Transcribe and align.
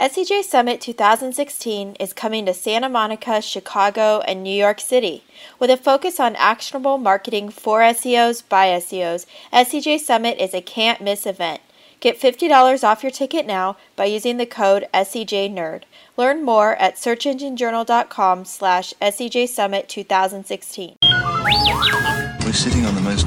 SEJ 0.00 0.44
Summit 0.44 0.80
2016 0.80 1.96
is 1.98 2.12
coming 2.12 2.46
to 2.46 2.54
Santa 2.54 2.88
Monica, 2.88 3.42
Chicago, 3.42 4.20
and 4.28 4.44
New 4.44 4.54
York 4.54 4.78
City. 4.78 5.24
With 5.58 5.70
a 5.70 5.76
focus 5.76 6.20
on 6.20 6.36
actionable 6.36 6.98
marketing 6.98 7.48
for 7.48 7.80
SEOs 7.80 8.48
by 8.48 8.68
SEOs, 8.68 9.26
SEJ 9.52 9.98
Summit 9.98 10.38
is 10.38 10.54
a 10.54 10.60
can't 10.60 11.00
miss 11.00 11.26
event. 11.26 11.60
Get 11.98 12.16
$50 12.16 12.84
off 12.84 13.02
your 13.02 13.10
ticket 13.10 13.44
now 13.44 13.76
by 13.96 14.04
using 14.04 14.36
the 14.36 14.46
code 14.46 14.86
SEJNerd. 14.94 15.82
Learn 16.16 16.44
more 16.44 16.76
at 16.76 16.94
searchenginejournal.com 16.94 18.44
slash 18.44 18.94
SEJ 19.02 19.48
Summit 19.48 19.88
2016. 19.88 20.98
We're 21.02 22.52
sitting 22.52 22.86
on 22.86 22.94
the 22.94 23.00
most 23.00 23.26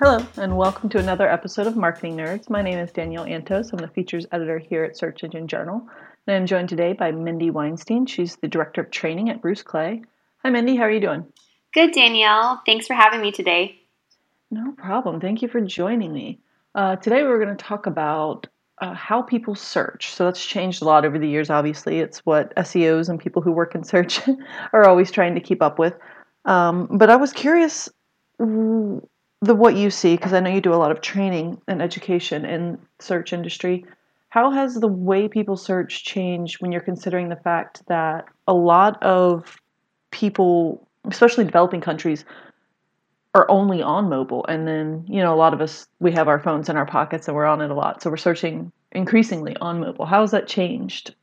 Hello, 0.00 0.26
and 0.36 0.56
welcome 0.56 0.88
to 0.88 0.98
another 0.98 1.28
episode 1.28 1.68
of 1.68 1.76
Marketing 1.76 2.16
Nerds. 2.16 2.50
My 2.50 2.62
name 2.62 2.80
is 2.80 2.90
Danielle 2.90 3.26
Antos. 3.26 3.72
I'm 3.72 3.78
the 3.78 3.86
features 3.86 4.26
editor 4.32 4.58
here 4.58 4.82
at 4.82 4.96
Search 4.96 5.22
Engine 5.22 5.46
Journal. 5.46 5.88
And 6.26 6.34
I'm 6.34 6.46
joined 6.46 6.68
today 6.68 6.94
by 6.94 7.12
Mindy 7.12 7.50
Weinstein. 7.50 8.04
She's 8.06 8.34
the 8.34 8.48
director 8.48 8.80
of 8.80 8.90
training 8.90 9.30
at 9.30 9.40
Bruce 9.40 9.62
Clay. 9.62 10.02
Hi, 10.42 10.50
Mindy. 10.50 10.74
How 10.74 10.82
are 10.82 10.90
you 10.90 11.00
doing? 11.00 11.24
Good, 11.72 11.92
Danielle. 11.92 12.60
Thanks 12.66 12.88
for 12.88 12.94
having 12.94 13.20
me 13.20 13.30
today. 13.30 13.78
No 14.50 14.72
problem. 14.72 15.20
Thank 15.20 15.42
you 15.42 15.48
for 15.48 15.60
joining 15.60 16.12
me. 16.12 16.40
Uh, 16.74 16.96
today, 16.96 17.22
we're 17.22 17.42
going 17.42 17.56
to 17.56 17.64
talk 17.64 17.86
about 17.86 18.48
uh, 18.78 18.94
how 18.94 19.22
people 19.22 19.54
search. 19.54 20.10
So 20.10 20.24
that's 20.24 20.44
changed 20.44 20.82
a 20.82 20.86
lot 20.86 21.04
over 21.04 21.20
the 21.20 21.28
years, 21.28 21.50
obviously. 21.50 22.00
It's 22.00 22.18
what 22.26 22.52
SEOs 22.56 23.08
and 23.08 23.20
people 23.20 23.42
who 23.42 23.52
work 23.52 23.76
in 23.76 23.84
search 23.84 24.20
are 24.72 24.88
always 24.88 25.12
trying 25.12 25.36
to 25.36 25.40
keep 25.40 25.62
up 25.62 25.78
with. 25.78 25.94
Um, 26.46 26.88
but 26.90 27.10
I 27.10 27.16
was 27.16 27.32
curious 27.32 27.88
the 29.44 29.54
what 29.54 29.76
you 29.76 29.90
see 29.90 30.16
because 30.16 30.32
I 30.32 30.40
know 30.40 30.50
you 30.50 30.60
do 30.60 30.74
a 30.74 30.76
lot 30.76 30.90
of 30.90 31.00
training 31.00 31.60
and 31.68 31.82
education 31.82 32.44
in 32.44 32.78
search 32.98 33.32
industry. 33.32 33.84
How 34.28 34.50
has 34.50 34.74
the 34.74 34.88
way 34.88 35.28
people 35.28 35.56
search 35.56 36.04
changed 36.04 36.60
when 36.60 36.72
you're 36.72 36.80
considering 36.80 37.28
the 37.28 37.36
fact 37.36 37.82
that 37.86 38.26
a 38.48 38.54
lot 38.54 39.00
of 39.02 39.60
people, 40.10 40.88
especially 41.08 41.44
developing 41.44 41.80
countries, 41.80 42.24
are 43.34 43.46
only 43.50 43.82
on 43.82 44.08
mobile? 44.08 44.44
And 44.48 44.66
then 44.66 45.04
you 45.08 45.22
know 45.22 45.34
a 45.34 45.36
lot 45.36 45.54
of 45.54 45.60
us 45.60 45.86
we 46.00 46.12
have 46.12 46.28
our 46.28 46.40
phones 46.40 46.68
in 46.68 46.76
our 46.76 46.86
pockets 46.86 47.28
and 47.28 47.36
we're 47.36 47.46
on 47.46 47.60
it 47.60 47.70
a 47.70 47.74
lot. 47.74 48.02
So 48.02 48.10
we're 48.10 48.16
searching 48.16 48.72
increasingly 48.92 49.56
on 49.60 49.80
mobile. 49.80 50.06
How 50.06 50.22
has 50.22 50.30
that 50.30 50.48
changed 50.48 51.14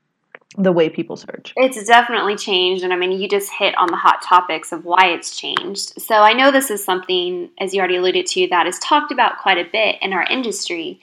the 0.57 0.71
way 0.71 0.89
people 0.89 1.15
search? 1.15 1.53
It's 1.55 1.83
definitely 1.85 2.35
changed. 2.35 2.83
And 2.83 2.93
I 2.93 2.95
mean, 2.95 3.11
you 3.11 3.27
just 3.27 3.51
hit 3.51 3.77
on 3.77 3.87
the 3.89 3.97
hot 3.97 4.21
topics 4.21 4.71
of 4.71 4.85
why 4.85 5.07
it's 5.07 5.35
changed. 5.35 6.01
So 6.01 6.15
I 6.15 6.33
know 6.33 6.51
this 6.51 6.69
is 6.69 6.83
something, 6.83 7.49
as 7.59 7.73
you 7.73 7.79
already 7.79 7.97
alluded 7.97 8.25
to, 8.27 8.47
that 8.49 8.67
is 8.67 8.79
talked 8.79 9.11
about 9.11 9.39
quite 9.39 9.57
a 9.57 9.69
bit 9.69 9.97
in 10.01 10.13
our 10.13 10.23
industry. 10.23 10.99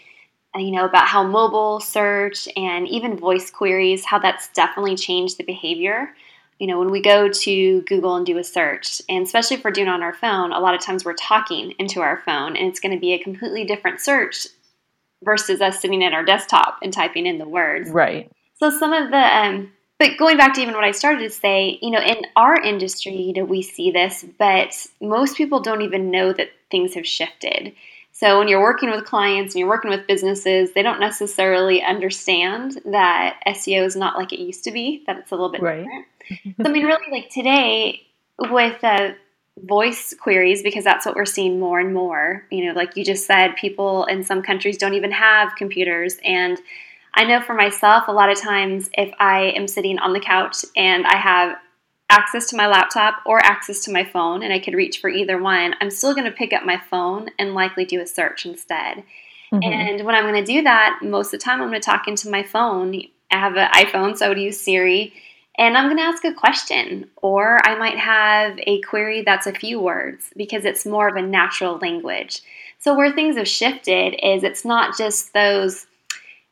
Uh, 0.56 0.60
you 0.60 0.70
know, 0.70 0.86
about 0.86 1.06
how 1.06 1.22
mobile 1.22 1.78
search 1.78 2.48
and 2.56 2.88
even 2.88 3.18
voice 3.18 3.50
queries, 3.50 4.05
how 4.05 4.18
that's 4.18 4.48
definitely 4.48 4.96
changed 4.96 5.36
the 5.36 5.44
behavior. 5.44 6.14
You 6.58 6.66
know, 6.66 6.78
when 6.78 6.90
we 6.90 7.02
go 7.02 7.28
to 7.28 7.83
Google 7.83 8.16
and 8.16 8.24
do 8.24 8.38
a 8.38 8.44
search, 8.44 9.02
and 9.08 9.24
especially 9.24 9.58
if 9.58 9.64
we're 9.64 9.70
doing 9.70 9.88
it 9.88 9.90
on 9.90 10.02
our 10.02 10.14
phone, 10.14 10.52
a 10.52 10.58
lot 10.58 10.74
of 10.74 10.80
times 10.80 11.05
we're 11.05 11.14
talking 11.14 11.74
into 11.78 12.00
our 12.00 12.22
phone 12.24 12.56
and 12.56 12.66
it's 12.66 12.80
going 12.80 12.94
to 12.94 13.00
be 13.00 13.12
a 13.12 13.18
completely 13.18 13.64
different 13.64 14.00
search 14.00 14.48
versus 15.22 15.60
us 15.60 15.80
sitting 15.80 16.02
at 16.02 16.14
our 16.14 16.24
desktop 16.24 16.78
and 16.83 16.92
typing 16.92 17.27
in 17.27 17.39
the 17.39 17.48
words. 17.48 17.90
Right. 17.90 18.30
So 18.58 18.70
some 18.70 18.92
of 18.92 19.11
the, 19.11 19.17
um, 19.17 19.73
but 19.98 20.17
going 20.19 20.36
back 20.36 20.55
to 20.55 20.61
even 20.61 20.74
what 20.74 20.85
I 20.85 20.92
started 20.92 21.20
to 21.20 21.30
say, 21.30 21.79
you 21.83 21.91
know, 21.91 22.01
in 22.01 22.23
our 22.36 22.57
industry, 22.57 23.14
you 23.14 23.33
know, 23.33 23.45
we 23.45 23.63
see 23.63 23.91
this, 23.91 24.24
but 24.39 24.86
most 25.01 25.36
people 25.36 25.61
don't 25.61 25.83
even 25.83 26.11
know 26.11 26.33
that 26.33 26.51
things 26.70 26.95
have 26.95 27.07
shifted. 27.07 27.74
So 28.13 28.39
when 28.39 28.48
you're 28.48 28.61
working 28.61 28.91
with 28.91 29.05
clients 29.05 29.55
and 29.55 29.61
you're 29.61 29.68
working 29.68 29.92
with 29.92 30.08
businesses, 30.08 30.73
they 30.73 30.83
don't 30.83 30.98
necessarily 30.98 31.83
understand 31.83 32.80
that 32.85 33.41
SEO 33.47 33.86
is 33.86 33.95
not 33.95 34.17
like 34.17 34.33
it 34.33 34.41
used 34.41 34.64
to 34.64 34.73
be, 34.73 35.05
that 35.07 35.18
it's 35.18 35.30
a 35.30 35.35
little 35.35 35.51
bit 35.51 35.63
right. 35.63 35.85
different. 35.85 36.57
so 36.57 36.68
I 36.68 36.73
mean, 36.73 36.85
really, 36.85 37.13
like 37.13 37.30
today 37.30 38.02
with 38.39 38.83
uh, 38.83 39.13
voice 39.64 40.14
queries, 40.20 40.63
because 40.63 40.83
that's 40.83 41.07
what 41.07 41.14
we're 41.14 41.27
seeing 41.27 41.61
more 41.61 41.79
and 41.79 41.95
more. 41.95 42.45
You 42.51 42.67
know, 42.67 42.73
like 42.73 42.97
you 42.97 43.05
just 43.05 43.24
said, 43.24 43.55
people 43.55 44.05
in 44.07 44.24
some 44.24 44.42
countries 44.42 44.79
don't 44.79 44.95
even 44.95 45.13
have 45.13 45.55
computers 45.57 46.17
and 46.24 46.58
I 47.18 47.24
know 47.24 47.40
for 47.40 47.52
myself, 47.52 48.06
a 48.06 48.12
lot 48.12 48.30
of 48.30 48.40
times 48.40 48.89
if 48.96 49.12
I 49.18 49.52
am 49.56 49.67
sitting 49.67 49.98
on 49.98 50.12
the 50.12 50.20
couch 50.20 50.64
and 50.77 51.05
I 51.05 51.17
have 51.17 51.56
access 52.08 52.48
to 52.51 52.56
my 52.56 52.68
laptop 52.68 53.23
or 53.27 53.45
access 53.45 53.83
to 53.83 53.92
my 53.92 54.05
phone 54.05 54.45
and 54.45 54.52
I 54.52 54.61
could 54.61 54.74
reach 54.74 55.01
for 55.01 55.11
either 55.11 55.36
one, 55.42 55.74
I'm 55.80 55.90
still 55.90 56.14
going 56.14 56.27
to 56.27 56.30
pick 56.30 56.52
up 56.52 56.64
my 56.64 56.80
phone 56.89 57.30
and 57.36 57.55
likely 57.55 57.84
do 57.84 58.01
a 58.01 58.06
search 58.06 58.46
instead. 58.46 59.02
Mm-hmm. 59.52 59.64
And 59.64 60.06
when 60.06 60.14
I'm 60.14 60.30
going 60.33 60.45
to 60.45 60.52
do 60.52 60.62
that, 60.62 61.01
most 61.02 61.34
of 61.34 61.40
the 61.40 61.45
time 61.45 61.61
I'm 61.61 61.70
going 61.70 61.80
to 61.80 61.84
talk 61.84 62.06
into 62.06 62.30
my 62.30 62.45
phone. 62.45 62.95
I 63.33 63.36
have 63.36 63.56
an 63.56 63.68
iPhone, 63.73 64.17
so 64.17 64.27
I 64.27 64.29
would 64.29 64.39
use 64.39 64.61
Siri. 64.61 65.12
And 65.58 65.77
I'm 65.77 65.86
going 65.86 65.96
to 65.96 66.05
ask 66.05 66.24
a 66.24 66.33
question, 66.33 67.11
or 67.17 67.58
I 67.67 67.74
might 67.74 67.98
have 67.98 68.61
a 68.64 68.80
query 68.83 69.23
that's 69.23 69.48
a 69.48 69.52
few 69.52 69.80
words 69.80 70.30
because 70.36 70.64
it's 70.64 70.86
more 70.86 71.08
of 71.08 71.17
a 71.17 71.23
natural 71.23 71.79
language. 71.79 72.42
So, 72.79 72.95
where 72.95 73.12
things 73.12 73.36
have 73.36 73.48
shifted 73.48 74.14
is 74.24 74.45
it's 74.45 74.64
not 74.64 74.96
just 74.96 75.35
those 75.35 75.89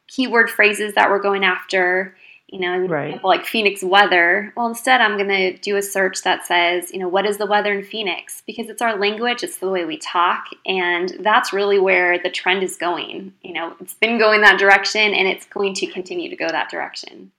keyword 0.08 0.50
phrases 0.50 0.94
that 0.94 1.10
we're 1.10 1.22
going 1.22 1.44
after, 1.44 2.16
you 2.48 2.60
know, 2.60 2.78
right. 2.86 3.22
like 3.24 3.44
Phoenix 3.44 3.82
weather. 3.82 4.52
Well, 4.56 4.68
instead, 4.68 5.00
I'm 5.00 5.16
going 5.16 5.28
to 5.28 5.56
do 5.58 5.76
a 5.76 5.82
search 5.82 6.22
that 6.22 6.46
says, 6.46 6.92
you 6.92 6.98
know, 6.98 7.08
what 7.08 7.26
is 7.26 7.38
the 7.38 7.46
weather 7.46 7.72
in 7.72 7.84
Phoenix? 7.84 8.42
Because 8.46 8.68
it's 8.68 8.80
our 8.80 8.96
language, 8.96 9.42
it's 9.42 9.58
the 9.58 9.68
way 9.68 9.84
we 9.84 9.98
talk, 9.98 10.44
and 10.64 11.16
that's 11.20 11.52
really 11.52 11.78
where 11.78 12.18
the 12.18 12.30
trend 12.30 12.62
is 12.62 12.76
going. 12.76 13.32
You 13.42 13.54
know, 13.54 13.74
it's 13.80 13.94
been 13.94 14.18
going 14.18 14.42
that 14.42 14.58
direction, 14.58 15.12
and 15.12 15.26
it's 15.26 15.46
going 15.46 15.74
to 15.74 15.86
continue 15.86 16.30
to 16.30 16.36
go 16.36 16.48
that 16.48 16.70
direction. 16.70 17.32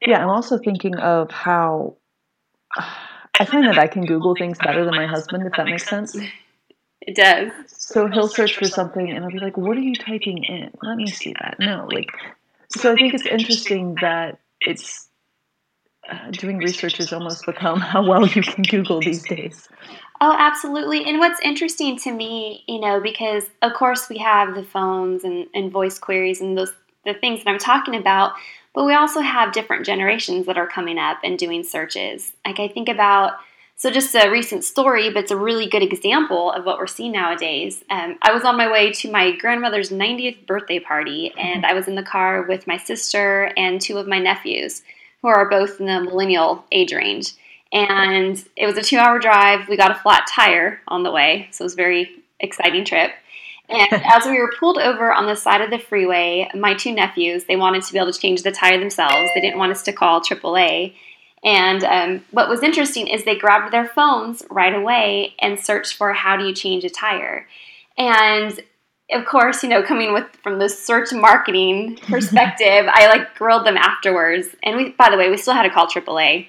Yeah, 0.00 0.22
I'm 0.22 0.30
also 0.30 0.58
thinking 0.58 0.94
of 0.96 1.30
how 1.30 1.96
I 3.38 3.44
find 3.44 3.66
that 3.66 3.78
I 3.78 3.86
can 3.86 4.04
Google 4.04 4.34
things 4.36 4.58
better 4.58 4.84
than 4.84 4.94
my 4.94 5.06
husband, 5.06 5.46
if 5.46 5.54
that 5.54 5.66
makes 5.66 5.88
sense. 5.88 6.16
It 7.06 7.14
does. 7.14 7.52
So 7.68 8.08
he'll 8.08 8.28
search 8.28 8.56
for 8.56 8.64
something 8.64 9.10
and 9.10 9.24
I'll 9.24 9.30
be 9.30 9.38
like, 9.38 9.56
what 9.56 9.76
are 9.76 9.80
you 9.80 9.94
typing 9.94 10.42
in? 10.44 10.70
Let 10.82 10.96
me 10.96 11.06
see 11.06 11.34
that. 11.40 11.56
No, 11.60 11.88
like, 11.90 12.10
so 12.68 12.92
I 12.92 12.96
think 12.96 13.14
it's 13.14 13.26
interesting 13.26 13.96
that 14.00 14.40
it's 14.60 15.08
uh, 16.10 16.30
doing 16.32 16.58
research 16.58 16.96
has 16.98 17.12
almost 17.12 17.46
become 17.46 17.80
how 17.80 18.04
well 18.04 18.26
you 18.26 18.42
can 18.42 18.62
Google 18.64 19.00
these 19.00 19.22
days. 19.22 19.68
Oh, 20.20 20.34
absolutely. 20.36 21.04
And 21.04 21.18
what's 21.18 21.40
interesting 21.40 21.96
to 21.98 22.12
me, 22.12 22.64
you 22.66 22.80
know, 22.80 23.00
because 23.00 23.44
of 23.62 23.74
course 23.74 24.08
we 24.08 24.18
have 24.18 24.54
the 24.54 24.64
phones 24.64 25.24
and, 25.24 25.46
and 25.54 25.70
voice 25.70 25.98
queries 25.98 26.40
and 26.40 26.56
those 26.56 26.72
the 27.04 27.14
things 27.14 27.44
that 27.44 27.50
I'm 27.50 27.58
talking 27.58 27.94
about, 27.94 28.32
but 28.74 28.84
we 28.84 28.92
also 28.92 29.20
have 29.20 29.52
different 29.52 29.86
generations 29.86 30.46
that 30.46 30.58
are 30.58 30.66
coming 30.66 30.98
up 30.98 31.18
and 31.22 31.38
doing 31.38 31.62
searches. 31.62 32.32
Like 32.44 32.58
I 32.58 32.66
think 32.66 32.88
about 32.88 33.34
so, 33.78 33.90
just 33.90 34.14
a 34.14 34.30
recent 34.30 34.64
story, 34.64 35.10
but 35.10 35.24
it's 35.24 35.30
a 35.30 35.36
really 35.36 35.66
good 35.66 35.82
example 35.82 36.50
of 36.50 36.64
what 36.64 36.78
we're 36.78 36.86
seeing 36.86 37.12
nowadays. 37.12 37.84
Um, 37.90 38.16
I 38.22 38.32
was 38.32 38.42
on 38.42 38.56
my 38.56 38.72
way 38.72 38.90
to 38.90 39.10
my 39.10 39.36
grandmother's 39.36 39.90
90th 39.90 40.46
birthday 40.46 40.80
party, 40.80 41.34
and 41.38 41.66
I 41.66 41.74
was 41.74 41.86
in 41.86 41.94
the 41.94 42.02
car 42.02 42.40
with 42.40 42.66
my 42.66 42.78
sister 42.78 43.52
and 43.54 43.78
two 43.78 43.98
of 43.98 44.08
my 44.08 44.18
nephews, 44.18 44.82
who 45.20 45.28
are 45.28 45.50
both 45.50 45.78
in 45.78 45.84
the 45.84 46.00
millennial 46.00 46.64
age 46.72 46.94
range. 46.94 47.32
And 47.70 48.42
it 48.56 48.64
was 48.64 48.78
a 48.78 48.82
two 48.82 48.96
hour 48.96 49.18
drive. 49.18 49.68
We 49.68 49.76
got 49.76 49.90
a 49.90 50.00
flat 50.00 50.26
tire 50.34 50.80
on 50.88 51.02
the 51.02 51.12
way, 51.12 51.48
so 51.50 51.62
it 51.62 51.66
was 51.66 51.74
a 51.74 51.76
very 51.76 52.10
exciting 52.40 52.86
trip. 52.86 53.10
And 53.68 53.88
as 53.92 54.24
we 54.24 54.38
were 54.38 54.54
pulled 54.58 54.78
over 54.78 55.12
on 55.12 55.26
the 55.26 55.36
side 55.36 55.60
of 55.60 55.68
the 55.68 55.78
freeway, 55.78 56.48
my 56.54 56.72
two 56.72 56.92
nephews, 56.92 57.44
they 57.44 57.56
wanted 57.56 57.82
to 57.82 57.92
be 57.92 57.98
able 57.98 58.10
to 58.10 58.18
change 58.18 58.42
the 58.42 58.52
tire 58.52 58.78
themselves. 58.78 59.30
They 59.34 59.42
didn't 59.42 59.58
want 59.58 59.72
us 59.72 59.82
to 59.82 59.92
call 59.92 60.22
AAA. 60.22 60.94
And 61.44 61.84
um, 61.84 62.24
what 62.30 62.48
was 62.48 62.62
interesting 62.62 63.06
is 63.06 63.24
they 63.24 63.36
grabbed 63.36 63.72
their 63.72 63.86
phones 63.86 64.42
right 64.50 64.74
away 64.74 65.34
and 65.38 65.58
searched 65.58 65.94
for 65.94 66.12
how 66.12 66.36
do 66.36 66.46
you 66.46 66.54
change 66.54 66.84
a 66.84 66.90
tire. 66.90 67.46
And 67.96 68.58
of 69.12 69.24
course, 69.24 69.62
you 69.62 69.68
know, 69.68 69.82
coming 69.82 70.12
with 70.12 70.26
from 70.42 70.58
the 70.58 70.68
search 70.68 71.12
marketing 71.12 71.96
perspective, 72.02 72.86
I 72.88 73.06
like 73.08 73.36
grilled 73.36 73.66
them 73.66 73.76
afterwards. 73.76 74.48
And 74.62 74.76
we, 74.76 74.90
by 74.90 75.10
the 75.10 75.16
way, 75.16 75.30
we 75.30 75.36
still 75.36 75.54
had 75.54 75.62
to 75.62 75.70
call 75.70 75.86
AAA, 75.86 76.48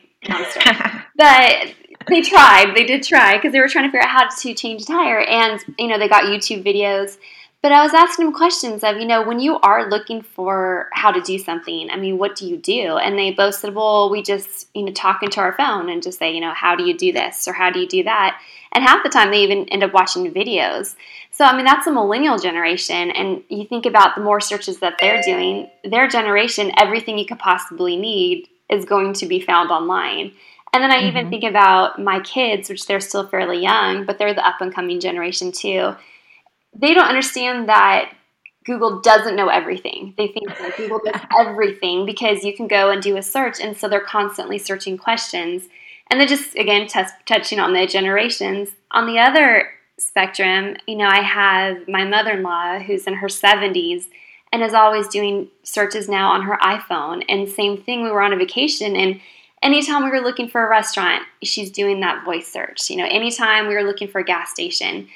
but 1.15 1.73
they 2.09 2.21
tried. 2.21 2.73
They 2.75 2.85
did 2.85 3.03
try 3.03 3.37
because 3.37 3.51
they 3.51 3.59
were 3.59 3.67
trying 3.67 3.85
to 3.85 3.91
figure 3.91 4.07
out 4.07 4.09
how 4.09 4.27
to 4.27 4.53
change 4.53 4.83
a 4.83 4.85
tire. 4.85 5.19
And 5.19 5.63
you 5.77 5.87
know, 5.87 5.99
they 5.99 6.07
got 6.07 6.23
YouTube 6.23 6.63
videos. 6.63 7.17
But 7.67 7.75
I 7.75 7.83
was 7.83 7.93
asking 7.93 8.23
them 8.23 8.33
questions 8.33 8.81
of, 8.81 8.95
you 8.95 9.05
know, 9.05 9.27
when 9.27 9.41
you 9.41 9.59
are 9.59 9.89
looking 9.89 10.21
for 10.21 10.87
how 10.93 11.11
to 11.11 11.19
do 11.19 11.37
something, 11.37 11.89
I 11.89 11.97
mean, 11.97 12.17
what 12.17 12.37
do 12.37 12.47
you 12.47 12.55
do? 12.55 12.95
And 12.95 13.19
they 13.19 13.31
both 13.31 13.55
said, 13.55 13.75
well, 13.75 14.09
we 14.09 14.21
just, 14.21 14.69
you 14.73 14.85
know, 14.85 14.93
talk 14.93 15.21
into 15.21 15.41
our 15.41 15.51
phone 15.51 15.89
and 15.89 16.01
just 16.01 16.17
say, 16.17 16.33
you 16.33 16.39
know, 16.39 16.53
how 16.53 16.77
do 16.77 16.85
you 16.85 16.97
do 16.97 17.11
this 17.11 17.45
or 17.45 17.51
how 17.51 17.69
do 17.69 17.81
you 17.81 17.87
do 17.87 18.03
that? 18.03 18.39
And 18.71 18.85
half 18.85 19.03
the 19.03 19.09
time 19.09 19.31
they 19.31 19.43
even 19.43 19.67
end 19.67 19.83
up 19.83 19.91
watching 19.91 20.33
videos. 20.33 20.95
So, 21.31 21.43
I 21.43 21.57
mean, 21.57 21.65
that's 21.65 21.85
a 21.87 21.91
millennial 21.91 22.37
generation. 22.37 23.11
And 23.11 23.43
you 23.49 23.65
think 23.65 23.85
about 23.85 24.15
the 24.15 24.21
more 24.21 24.39
searches 24.39 24.79
that 24.79 24.95
they're 25.01 25.21
doing, 25.21 25.69
their 25.83 26.07
generation, 26.07 26.71
everything 26.77 27.17
you 27.17 27.25
could 27.25 27.39
possibly 27.39 27.97
need 27.97 28.47
is 28.69 28.85
going 28.85 29.11
to 29.15 29.25
be 29.25 29.41
found 29.41 29.71
online. 29.71 30.31
And 30.71 30.81
then 30.81 30.89
I 30.89 30.99
mm-hmm. 30.99 31.07
even 31.07 31.29
think 31.29 31.43
about 31.43 32.01
my 32.01 32.21
kids, 32.21 32.69
which 32.69 32.85
they're 32.85 33.01
still 33.01 33.27
fairly 33.27 33.61
young, 33.61 34.05
but 34.05 34.19
they're 34.19 34.33
the 34.33 34.47
up 34.47 34.61
and 34.61 34.73
coming 34.73 35.01
generation 35.01 35.51
too 35.51 35.97
they 36.75 36.93
don't 36.93 37.07
understand 37.07 37.69
that 37.69 38.13
Google 38.65 38.99
doesn't 38.99 39.35
know 39.35 39.47
everything. 39.47 40.13
They 40.17 40.27
think 40.27 40.49
that 40.49 40.75
Google 40.75 40.99
does 41.03 41.21
everything 41.39 42.05
because 42.05 42.43
you 42.43 42.55
can 42.55 42.67
go 42.67 42.91
and 42.91 43.01
do 43.01 43.17
a 43.17 43.21
search, 43.21 43.59
and 43.61 43.75
so 43.75 43.87
they're 43.87 44.01
constantly 44.01 44.57
searching 44.57 44.97
questions. 44.97 45.69
And 46.09 46.19
they're 46.19 46.27
just, 46.27 46.55
again, 46.55 46.87
t- 46.87 47.01
touching 47.25 47.59
on 47.59 47.73
the 47.73 47.85
generations. 47.85 48.69
On 48.91 49.07
the 49.07 49.19
other 49.19 49.69
spectrum, 49.97 50.75
you 50.85 50.95
know, 50.95 51.07
I 51.07 51.21
have 51.21 51.87
my 51.87 52.05
mother 52.05 52.31
in 52.31 52.43
law 52.43 52.79
who's 52.79 53.07
in 53.07 53.15
her 53.15 53.27
70s 53.27 54.05
and 54.53 54.63
is 54.63 54.73
always 54.73 55.07
doing 55.07 55.49
searches 55.63 56.07
now 56.07 56.31
on 56.31 56.43
her 56.43 56.57
iPhone. 56.61 57.23
And 57.27 57.49
same 57.49 57.81
thing, 57.81 58.03
we 58.03 58.11
were 58.11 58.21
on 58.21 58.33
a 58.33 58.37
vacation, 58.37 58.95
and 58.95 59.19
anytime 59.61 60.03
we 60.03 60.11
were 60.11 60.21
looking 60.21 60.49
for 60.49 60.65
a 60.65 60.69
restaurant, 60.69 61.23
she's 61.43 61.71
doing 61.71 62.01
that 62.01 62.23
voice 62.25 62.47
search. 62.47 62.89
You 62.89 62.97
know, 62.97 63.07
anytime 63.09 63.67
we 63.67 63.75
were 63.75 63.83
looking 63.83 64.07
for 64.07 64.19
a 64.19 64.25
gas 64.25 64.51
station, 64.51 65.07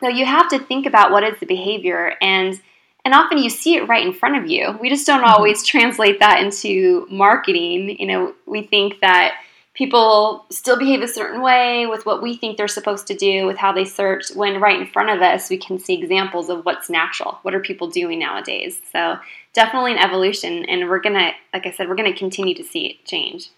so 0.00 0.08
you 0.08 0.26
have 0.26 0.48
to 0.48 0.58
think 0.58 0.86
about 0.86 1.12
what 1.12 1.22
is 1.22 1.38
the 1.38 1.46
behavior 1.46 2.14
and 2.20 2.60
and 3.04 3.14
often 3.14 3.38
you 3.38 3.48
see 3.48 3.76
it 3.76 3.88
right 3.88 4.06
in 4.06 4.12
front 4.12 4.36
of 4.36 4.50
you. 4.50 4.76
We 4.80 4.90
just 4.90 5.06
don't 5.06 5.22
mm-hmm. 5.22 5.32
always 5.32 5.64
translate 5.64 6.20
that 6.20 6.42
into 6.42 7.06
marketing. 7.10 7.98
You 7.98 8.06
know, 8.06 8.34
we 8.46 8.62
think 8.62 9.00
that 9.00 9.38
people 9.74 10.44
still 10.50 10.78
behave 10.78 11.00
a 11.00 11.08
certain 11.08 11.40
way 11.40 11.86
with 11.86 12.04
what 12.04 12.22
we 12.22 12.36
think 12.36 12.56
they're 12.56 12.68
supposed 12.68 13.06
to 13.06 13.14
do 13.14 13.46
with 13.46 13.56
how 13.56 13.72
they 13.72 13.84
search 13.84 14.24
when 14.34 14.60
right 14.60 14.80
in 14.80 14.86
front 14.86 15.08
of 15.08 15.22
us 15.22 15.48
we 15.48 15.56
can 15.56 15.78
see 15.78 15.94
examples 15.94 16.50
of 16.50 16.64
what's 16.64 16.90
natural 16.90 17.38
what 17.42 17.54
are 17.54 17.60
people 17.60 17.88
doing 17.88 18.18
nowadays 18.18 18.80
so 18.92 19.16
definitely 19.54 19.92
an 19.92 19.98
evolution 19.98 20.64
and 20.66 20.88
we're 20.88 21.00
gonna 21.00 21.30
like 21.54 21.66
i 21.66 21.70
said 21.70 21.88
we're 21.88 21.94
gonna 21.94 22.12
continue 22.12 22.54
to 22.54 22.64
see 22.64 22.86
it 22.86 23.04
change 23.06 23.50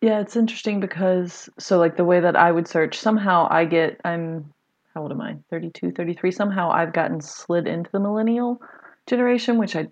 yeah 0.00 0.20
it's 0.20 0.36
interesting 0.36 0.78
because 0.78 1.50
so 1.58 1.78
like 1.78 1.96
the 1.96 2.04
way 2.04 2.20
that 2.20 2.36
i 2.36 2.50
would 2.50 2.68
search 2.68 2.96
somehow 2.96 3.46
i 3.50 3.64
get 3.64 4.00
i'm 4.04 4.50
how 4.96 5.02
old 5.02 5.12
am 5.12 5.20
I? 5.20 5.36
32, 5.50 5.92
33. 5.92 6.30
Somehow 6.30 6.70
I've 6.70 6.94
gotten 6.94 7.20
slid 7.20 7.66
into 7.66 7.90
the 7.92 8.00
millennial 8.00 8.62
generation, 9.06 9.58
which 9.58 9.76
I 9.76 9.88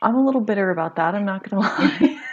I'm 0.00 0.14
a 0.14 0.24
little 0.24 0.40
bitter 0.40 0.70
about 0.70 0.94
that. 0.94 1.16
I'm 1.16 1.24
not 1.24 1.48
going 1.48 1.60
to 1.62 1.68
lie. 1.68 2.22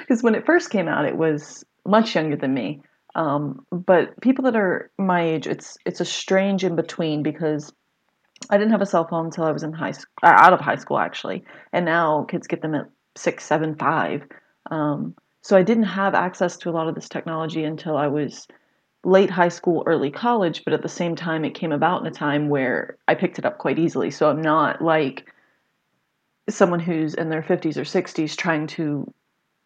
Because 0.00 0.22
when 0.22 0.34
it 0.34 0.44
first 0.44 0.68
came 0.68 0.88
out, 0.88 1.06
it 1.06 1.16
was 1.16 1.64
much 1.86 2.14
younger 2.14 2.36
than 2.36 2.52
me. 2.52 2.82
Um, 3.14 3.64
but 3.70 4.20
people 4.20 4.44
that 4.44 4.54
are 4.54 4.90
my 4.98 5.22
age, 5.22 5.46
it's 5.46 5.78
it's 5.86 6.00
a 6.00 6.04
strange 6.04 6.62
in 6.62 6.76
between 6.76 7.22
because 7.22 7.72
I 8.50 8.58
didn't 8.58 8.72
have 8.72 8.82
a 8.82 8.86
cell 8.86 9.06
phone 9.08 9.26
until 9.26 9.44
I 9.44 9.52
was 9.52 9.62
in 9.62 9.72
high 9.72 9.92
school, 9.92 10.12
uh, 10.22 10.34
out 10.36 10.52
of 10.52 10.60
high 10.60 10.76
school 10.76 10.98
actually, 10.98 11.44
and 11.72 11.86
now 11.86 12.24
kids 12.24 12.46
get 12.46 12.60
them 12.60 12.74
at 12.74 12.90
six, 13.16 13.44
seven, 13.44 13.74
five. 13.76 14.24
Um, 14.70 15.14
so 15.40 15.56
I 15.56 15.62
didn't 15.62 15.84
have 15.84 16.14
access 16.14 16.58
to 16.58 16.68
a 16.68 16.72
lot 16.72 16.88
of 16.88 16.94
this 16.94 17.08
technology 17.08 17.64
until 17.64 17.96
I 17.96 18.08
was 18.08 18.46
late 19.04 19.30
high 19.30 19.48
school, 19.48 19.82
early 19.86 20.10
college, 20.10 20.62
but 20.64 20.72
at 20.72 20.82
the 20.82 20.88
same 20.88 21.16
time, 21.16 21.44
it 21.44 21.54
came 21.54 21.72
about 21.72 22.00
in 22.00 22.06
a 22.06 22.10
time 22.10 22.48
where 22.48 22.96
I 23.08 23.14
picked 23.14 23.38
it 23.38 23.44
up 23.44 23.58
quite 23.58 23.78
easily. 23.78 24.10
So 24.10 24.30
I'm 24.30 24.40
not 24.40 24.80
like 24.80 25.26
someone 26.48 26.80
who's 26.80 27.14
in 27.14 27.28
their 27.28 27.42
50s 27.42 27.76
or 27.76 27.82
60s 27.82 28.36
trying 28.36 28.66
to, 28.68 29.12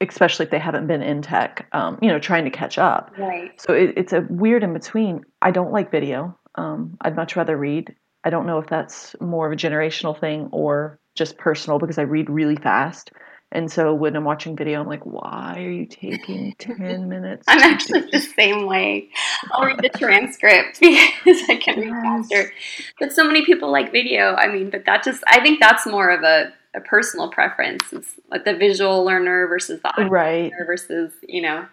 especially 0.00 0.44
if 0.44 0.50
they 0.50 0.58
haven't 0.58 0.86
been 0.86 1.02
in 1.02 1.22
tech, 1.22 1.66
um, 1.72 1.98
you 2.00 2.08
know, 2.08 2.18
trying 2.18 2.44
to 2.44 2.50
catch 2.50 2.78
up. 2.78 3.12
Right. 3.18 3.60
So 3.60 3.74
it, 3.74 3.94
it's 3.96 4.12
a 4.12 4.26
weird 4.28 4.62
in 4.62 4.72
between. 4.72 5.24
I 5.42 5.50
don't 5.50 5.72
like 5.72 5.90
video. 5.90 6.38
Um, 6.54 6.96
I'd 7.02 7.16
much 7.16 7.36
rather 7.36 7.56
read. 7.56 7.94
I 8.24 8.30
don't 8.30 8.46
know 8.46 8.58
if 8.58 8.66
that's 8.66 9.14
more 9.20 9.46
of 9.46 9.52
a 9.52 9.56
generational 9.56 10.18
thing 10.18 10.48
or 10.52 10.98
just 11.14 11.38
personal 11.38 11.78
because 11.78 11.98
I 11.98 12.02
read 12.02 12.28
really 12.30 12.56
fast. 12.56 13.12
And 13.52 13.70
so 13.70 13.94
when 13.94 14.16
I'm 14.16 14.24
watching 14.24 14.56
video, 14.56 14.80
I'm 14.80 14.88
like, 14.88 15.06
why 15.06 15.54
are 15.56 15.70
you 15.70 15.86
taking 15.86 16.54
10 16.58 17.08
minutes? 17.08 17.44
I'm 17.46 17.60
actually 17.60 18.02
the 18.10 18.20
same 18.20 18.66
way. 18.66 19.08
I'll 19.52 19.66
read 19.66 19.78
the 19.78 19.88
transcript 19.88 20.80
because 20.80 21.48
I 21.48 21.56
can 21.56 21.80
read 21.80 21.90
faster. 21.90 22.52
But 22.98 23.12
so 23.12 23.24
many 23.24 23.44
people 23.44 23.70
like 23.70 23.92
video. 23.92 24.34
I 24.34 24.48
mean, 24.48 24.70
but 24.70 24.84
that 24.86 25.04
just, 25.04 25.22
I 25.28 25.40
think 25.40 25.60
that's 25.60 25.86
more 25.86 26.10
of 26.10 26.22
a, 26.22 26.52
a 26.74 26.80
personal 26.80 27.30
preference. 27.30 27.84
It's 27.92 28.14
like 28.30 28.44
the 28.44 28.54
visual 28.54 29.04
learner 29.04 29.46
versus 29.46 29.80
the 29.80 30.08
right. 30.08 30.52
versus, 30.66 31.12
you 31.22 31.42
know, 31.42 31.66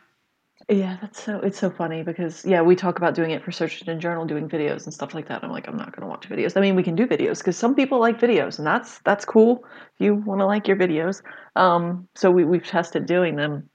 yeah, 0.69 0.97
that's 1.01 1.21
so 1.21 1.39
it's 1.39 1.59
so 1.59 1.69
funny 1.69 2.03
because 2.03 2.45
yeah, 2.45 2.61
we 2.61 2.75
talk 2.75 2.97
about 2.97 3.15
doing 3.15 3.31
it 3.31 3.43
for 3.43 3.51
search 3.51 3.81
engine 3.81 3.99
journal, 3.99 4.25
doing 4.25 4.47
videos 4.47 4.85
and 4.85 4.93
stuff 4.93 5.13
like 5.13 5.27
that. 5.27 5.43
I'm 5.43 5.51
like, 5.51 5.67
I'm 5.67 5.75
not 5.75 5.95
gonna 5.95 6.07
watch 6.07 6.29
videos. 6.29 6.55
I 6.55 6.61
mean, 6.61 6.75
we 6.75 6.83
can 6.83 6.95
do 6.95 7.05
videos 7.05 7.39
because 7.39 7.57
some 7.57 7.75
people 7.75 7.99
like 7.99 8.19
videos, 8.19 8.57
and 8.57 8.65
that's 8.65 8.99
that's 8.99 9.25
cool. 9.25 9.65
If 9.95 9.99
you 9.99 10.15
want 10.15 10.39
to 10.39 10.45
like 10.45 10.67
your 10.67 10.77
videos, 10.77 11.21
um, 11.55 12.07
so 12.15 12.31
we 12.31 12.45
we've 12.45 12.65
tested 12.65 13.05
doing 13.05 13.35
them, 13.35 13.69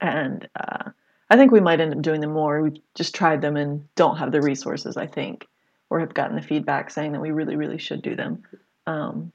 and 0.00 0.46
uh, 0.60 0.90
I 1.30 1.36
think 1.36 1.52
we 1.52 1.60
might 1.60 1.80
end 1.80 1.94
up 1.94 2.02
doing 2.02 2.20
them 2.20 2.32
more. 2.32 2.62
We've 2.62 2.80
just 2.94 3.14
tried 3.14 3.40
them 3.40 3.56
and 3.56 3.86
don't 3.94 4.18
have 4.18 4.30
the 4.30 4.42
resources. 4.42 4.98
I 4.98 5.06
think, 5.06 5.46
or 5.88 6.00
have 6.00 6.12
gotten 6.12 6.36
the 6.36 6.42
feedback 6.42 6.90
saying 6.90 7.12
that 7.12 7.20
we 7.22 7.30
really 7.30 7.56
really 7.56 7.78
should 7.78 8.02
do 8.02 8.14
them. 8.14 8.42
Um, 8.86 9.32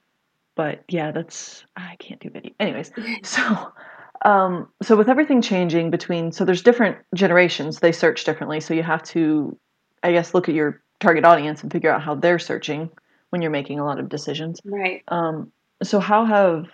but 0.56 0.84
yeah, 0.88 1.12
that's 1.12 1.66
I 1.76 1.96
can't 1.98 2.20
do 2.20 2.30
video. 2.30 2.52
Anyways, 2.60 2.92
so 3.24 3.74
um, 4.24 4.70
so 4.82 4.96
with 4.96 5.10
everything 5.10 5.42
changing 5.42 5.90
between, 5.90 6.32
so 6.32 6.46
there's 6.46 6.62
different 6.62 6.98
generations, 7.16 7.80
they 7.80 7.92
search 7.92 8.24
differently. 8.24 8.60
So 8.60 8.74
you 8.74 8.84
have 8.84 9.04
to, 9.04 9.58
I 10.04 10.12
guess, 10.12 10.34
look 10.34 10.48
at 10.48 10.56
your 10.56 10.82
target 11.00 11.26
audience 11.26 11.64
and 11.64 11.72
figure 11.72 11.92
out 11.92 12.02
how 12.02 12.16
they're 12.16 12.40
searching 12.40 12.90
when 13.30 13.42
you're 13.42 13.52
making 13.52 13.80
a 13.80 13.86
lot 13.86 14.00
of 14.00 14.10
decisions. 14.10 14.60
Right. 14.64 15.04
Um, 15.08 15.52
so 15.82 16.00
how 16.00 16.26
have 16.26 16.68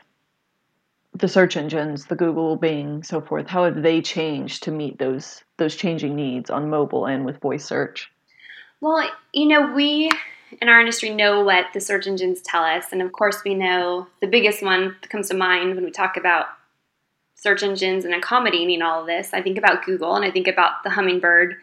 the 1.13 1.27
search 1.27 1.55
engines, 1.55 2.05
the 2.05 2.15
Google, 2.15 2.57
Bing, 2.57 3.03
so 3.03 3.21
forth, 3.21 3.47
how 3.47 3.63
have 3.63 3.81
they 3.81 4.01
changed 4.01 4.63
to 4.63 4.71
meet 4.71 4.99
those 4.99 5.43
those 5.57 5.75
changing 5.75 6.15
needs 6.15 6.49
on 6.49 6.69
mobile 6.69 7.05
and 7.05 7.25
with 7.25 7.39
voice 7.39 7.65
search? 7.65 8.11
Well, 8.81 9.09
you 9.33 9.47
know, 9.47 9.73
we 9.73 10.11
in 10.61 10.69
our 10.69 10.79
industry 10.79 11.09
know 11.09 11.43
what 11.43 11.67
the 11.73 11.81
search 11.81 12.07
engines 12.07 12.41
tell 12.41 12.63
us, 12.63 12.85
and 12.91 13.01
of 13.01 13.11
course, 13.11 13.43
we 13.43 13.55
know 13.55 14.07
the 14.21 14.27
biggest 14.27 14.61
one 14.61 14.95
that 15.01 15.09
comes 15.09 15.29
to 15.29 15.35
mind 15.35 15.75
when 15.75 15.85
we 15.85 15.91
talk 15.91 16.17
about 16.17 16.47
search 17.37 17.63
engines 17.63 18.03
and 18.03 18.13
accommodating 18.13 18.81
all 18.81 19.01
of 19.01 19.07
this. 19.07 19.29
I 19.33 19.41
think 19.41 19.57
about 19.57 19.85
Google 19.85 20.15
and 20.15 20.25
I 20.25 20.31
think 20.31 20.47
about 20.47 20.83
the 20.83 20.89
Hummingbird 20.89 21.55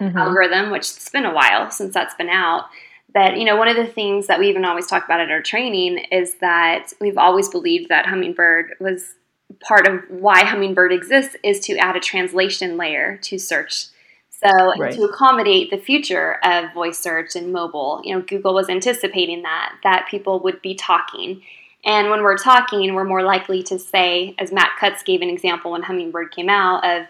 mm-hmm. 0.00 0.16
algorithm, 0.16 0.70
which 0.70 0.82
it's 0.82 1.08
been 1.08 1.24
a 1.24 1.32
while 1.32 1.70
since 1.70 1.94
that's 1.94 2.14
been 2.16 2.28
out. 2.28 2.66
But 3.14 3.38
you 3.38 3.44
know, 3.44 3.56
one 3.56 3.68
of 3.68 3.76
the 3.76 3.86
things 3.86 4.26
that 4.26 4.38
we 4.38 4.48
even 4.48 4.64
always 4.64 4.86
talk 4.86 5.04
about 5.04 5.20
at 5.20 5.30
our 5.30 5.42
training 5.42 5.98
is 6.10 6.34
that 6.36 6.92
we've 7.00 7.18
always 7.18 7.48
believed 7.48 7.88
that 7.88 8.06
Hummingbird 8.06 8.74
was 8.80 9.14
part 9.60 9.86
of 9.86 10.00
why 10.08 10.44
Hummingbird 10.44 10.92
exists 10.92 11.36
is 11.44 11.60
to 11.60 11.76
add 11.76 11.96
a 11.96 12.00
translation 12.00 12.76
layer 12.76 13.18
to 13.22 13.38
search. 13.38 13.86
So 14.30 14.50
right. 14.76 14.92
to 14.94 15.04
accommodate 15.04 15.70
the 15.70 15.78
future 15.78 16.40
of 16.42 16.72
voice 16.74 16.98
search 16.98 17.36
and 17.36 17.52
mobile, 17.52 18.00
you 18.02 18.12
know, 18.12 18.22
Google 18.22 18.54
was 18.54 18.68
anticipating 18.68 19.42
that 19.42 19.74
that 19.84 20.08
people 20.10 20.40
would 20.40 20.60
be 20.62 20.74
talking 20.74 21.42
and 21.84 22.10
when 22.10 22.22
we're 22.22 22.38
talking, 22.38 22.94
we're 22.94 23.04
more 23.04 23.22
likely 23.22 23.62
to 23.64 23.78
say, 23.78 24.34
as 24.38 24.52
Matt 24.52 24.70
Cutts 24.78 25.02
gave 25.02 25.20
an 25.20 25.28
example 25.28 25.72
when 25.72 25.82
Hummingbird 25.82 26.30
came 26.30 26.48
out, 26.48 26.84
of 26.84 27.06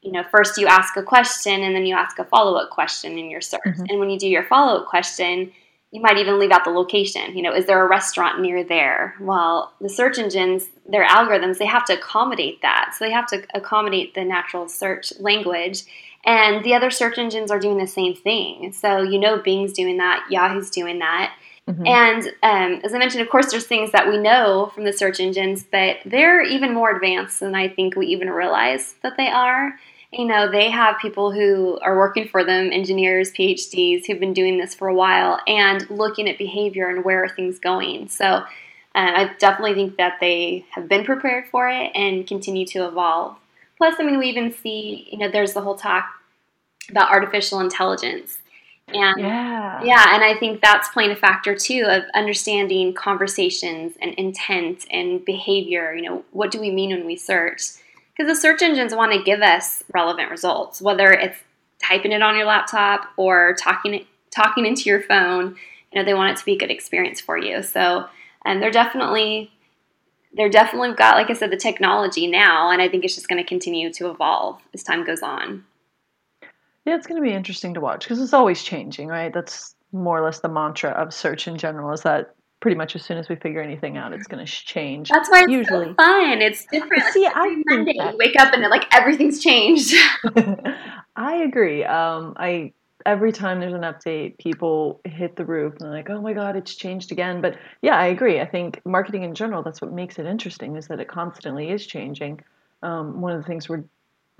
you 0.00 0.12
know, 0.12 0.24
first 0.30 0.58
you 0.58 0.66
ask 0.66 0.96
a 0.96 1.02
question 1.02 1.62
and 1.62 1.74
then 1.74 1.86
you 1.86 1.94
ask 1.94 2.18
a 2.18 2.24
follow 2.24 2.56
up 2.56 2.70
question 2.70 3.18
in 3.18 3.30
your 3.30 3.40
search. 3.40 3.62
Mm-hmm. 3.64 3.84
And 3.88 3.98
when 4.00 4.10
you 4.10 4.18
do 4.18 4.28
your 4.28 4.44
follow 4.44 4.80
up 4.80 4.88
question, 4.88 5.52
you 5.92 6.00
might 6.00 6.16
even 6.16 6.38
leave 6.38 6.50
out 6.50 6.64
the 6.64 6.70
location. 6.70 7.36
You 7.36 7.42
know, 7.42 7.54
is 7.54 7.66
there 7.66 7.84
a 7.84 7.88
restaurant 7.88 8.40
near 8.40 8.64
there? 8.64 9.14
Well, 9.20 9.72
the 9.80 9.88
search 9.88 10.18
engines, 10.18 10.68
their 10.88 11.06
algorithms, 11.06 11.58
they 11.58 11.66
have 11.66 11.84
to 11.86 11.94
accommodate 11.94 12.62
that. 12.62 12.94
So 12.96 13.04
they 13.04 13.12
have 13.12 13.26
to 13.28 13.44
accommodate 13.54 14.14
the 14.14 14.24
natural 14.24 14.68
search 14.68 15.12
language. 15.20 15.84
And 16.24 16.64
the 16.64 16.74
other 16.74 16.90
search 16.90 17.18
engines 17.18 17.50
are 17.50 17.58
doing 17.58 17.78
the 17.78 17.86
same 17.86 18.14
thing. 18.14 18.72
So 18.72 19.02
you 19.02 19.18
know 19.18 19.38
Bing's 19.38 19.72
doing 19.72 19.98
that, 19.98 20.26
Yahoo's 20.30 20.70
doing 20.70 20.98
that. 21.00 21.34
Mm-hmm. 21.68 21.86
And 21.86 22.26
um, 22.42 22.80
as 22.84 22.92
I 22.92 22.98
mentioned, 22.98 23.22
of 23.22 23.30
course, 23.30 23.50
there's 23.50 23.66
things 23.66 23.92
that 23.92 24.08
we 24.08 24.18
know 24.18 24.72
from 24.74 24.84
the 24.84 24.92
search 24.92 25.20
engines, 25.20 25.62
but 25.62 25.98
they're 26.04 26.42
even 26.42 26.74
more 26.74 26.90
advanced 26.90 27.40
than 27.40 27.54
I 27.54 27.68
think 27.68 27.94
we 27.94 28.08
even 28.08 28.30
realize 28.30 28.94
that 29.02 29.16
they 29.16 29.28
are. 29.28 29.74
You 30.12 30.26
know, 30.26 30.50
they 30.50 30.70
have 30.70 30.98
people 31.00 31.32
who 31.32 31.78
are 31.80 31.96
working 31.96 32.28
for 32.28 32.44
them, 32.44 32.70
engineers, 32.72 33.32
PhDs, 33.32 34.06
who've 34.06 34.20
been 34.20 34.34
doing 34.34 34.58
this 34.58 34.74
for 34.74 34.88
a 34.88 34.94
while 34.94 35.40
and 35.46 35.88
looking 35.88 36.28
at 36.28 36.36
behavior 36.36 36.88
and 36.88 37.04
where 37.04 37.24
are 37.24 37.28
things 37.28 37.58
going. 37.58 38.08
So 38.08 38.26
uh, 38.26 38.44
I 38.94 39.30
definitely 39.38 39.74
think 39.74 39.96
that 39.96 40.18
they 40.20 40.66
have 40.70 40.88
been 40.88 41.04
prepared 41.04 41.46
for 41.48 41.68
it 41.68 41.92
and 41.94 42.26
continue 42.26 42.66
to 42.66 42.86
evolve. 42.86 43.36
Plus, 43.78 43.94
I 43.98 44.02
mean, 44.02 44.18
we 44.18 44.28
even 44.28 44.52
see, 44.52 45.08
you 45.10 45.18
know, 45.18 45.30
there's 45.30 45.54
the 45.54 45.62
whole 45.62 45.76
talk 45.76 46.04
about 46.90 47.10
artificial 47.10 47.60
intelligence 47.60 48.38
And 48.88 49.14
Yeah. 49.18 49.82
yeah, 49.84 50.14
and 50.14 50.24
I 50.24 50.36
think 50.38 50.60
that's 50.60 50.88
playing 50.88 51.12
a 51.12 51.16
factor 51.16 51.54
too 51.54 51.84
of 51.88 52.04
understanding 52.14 52.94
conversations 52.94 53.94
and 54.00 54.14
intent 54.14 54.86
and 54.90 55.24
behavior. 55.24 55.94
You 55.94 56.02
know, 56.02 56.24
what 56.32 56.50
do 56.50 56.60
we 56.60 56.70
mean 56.70 56.90
when 56.90 57.06
we 57.06 57.16
search? 57.16 57.62
Because 58.14 58.30
the 58.30 58.40
search 58.40 58.62
engines 58.62 58.94
want 58.94 59.12
to 59.12 59.22
give 59.22 59.40
us 59.40 59.82
relevant 59.94 60.30
results, 60.30 60.82
whether 60.82 61.10
it's 61.10 61.38
typing 61.82 62.12
it 62.12 62.22
on 62.22 62.36
your 62.36 62.46
laptop 62.46 63.12
or 63.16 63.54
talking 63.58 64.06
talking 64.30 64.66
into 64.66 64.88
your 64.88 65.02
phone. 65.02 65.56
You 65.92 66.00
know, 66.00 66.04
they 66.04 66.14
want 66.14 66.32
it 66.32 66.38
to 66.38 66.44
be 66.44 66.54
a 66.54 66.58
good 66.58 66.70
experience 66.70 67.20
for 67.20 67.36
you. 67.38 67.62
So, 67.62 68.06
and 68.44 68.62
they're 68.62 68.70
definitely 68.70 69.50
they're 70.34 70.48
definitely 70.48 70.94
got, 70.94 71.16
like 71.16 71.30
I 71.30 71.34
said, 71.34 71.50
the 71.50 71.56
technology 71.56 72.26
now, 72.26 72.70
and 72.70 72.80
I 72.80 72.88
think 72.88 73.04
it's 73.04 73.14
just 73.14 73.28
going 73.28 73.42
to 73.42 73.48
continue 73.48 73.92
to 73.92 74.10
evolve 74.10 74.60
as 74.72 74.82
time 74.82 75.04
goes 75.04 75.22
on. 75.22 75.64
Yeah, 76.84 76.96
it's 76.96 77.06
going 77.06 77.22
to 77.22 77.26
be 77.26 77.32
interesting 77.34 77.74
to 77.74 77.80
watch 77.80 78.04
because 78.04 78.20
it's 78.20 78.32
always 78.32 78.62
changing, 78.62 79.08
right? 79.08 79.32
That's 79.32 79.74
more 79.92 80.18
or 80.18 80.24
less 80.24 80.40
the 80.40 80.48
mantra 80.48 80.90
of 80.90 81.12
search 81.14 81.46
in 81.46 81.56
general 81.56 81.92
is 81.92 82.00
that 82.02 82.34
pretty 82.60 82.76
much 82.76 82.94
as 82.96 83.02
soon 83.04 83.18
as 83.18 83.28
we 83.28 83.36
figure 83.36 83.60
anything 83.60 83.96
out, 83.96 84.12
it's 84.12 84.26
going 84.26 84.44
to 84.44 84.50
change. 84.50 85.08
That's 85.10 85.28
why 85.30 85.40
it's 85.42 85.50
Usually. 85.52 85.86
so 85.86 85.94
fun. 85.94 86.40
It's 86.42 86.64
different. 86.72 87.02
See, 87.12 87.24
Like, 87.24 87.32
I 87.36 87.56
Monday 87.66 87.94
that- 87.98 88.12
you 88.12 88.18
wake 88.18 88.34
up 88.38 88.52
and 88.54 88.62
like 88.70 88.86
everything's 88.94 89.40
changed. 89.40 89.94
I 91.16 91.36
agree. 91.36 91.84
Um, 91.84 92.34
I 92.36 92.72
every 93.04 93.32
time 93.32 93.60
there's 93.60 93.74
an 93.74 93.80
update, 93.82 94.38
people 94.38 95.00
hit 95.04 95.36
the 95.36 95.44
roof 95.44 95.72
and 95.74 95.80
they're 95.82 95.90
like, 95.90 96.08
"Oh 96.08 96.20
my 96.22 96.32
god, 96.32 96.56
it's 96.56 96.74
changed 96.74 97.12
again." 97.12 97.40
But 97.40 97.58
yeah, 97.82 97.96
I 97.96 98.06
agree. 98.06 98.40
I 98.40 98.46
think 98.46 98.80
marketing 98.86 99.24
in 99.24 99.34
general, 99.34 99.62
that's 99.62 99.80
what 99.82 99.92
makes 99.92 100.18
it 100.18 100.26
interesting, 100.26 100.76
is 100.76 100.86
that 100.88 101.00
it 101.00 101.08
constantly 101.08 101.70
is 101.70 101.84
changing. 101.86 102.40
Um, 102.82 103.20
one 103.20 103.32
of 103.32 103.40
the 103.42 103.46
things 103.46 103.68
we're 103.68 103.84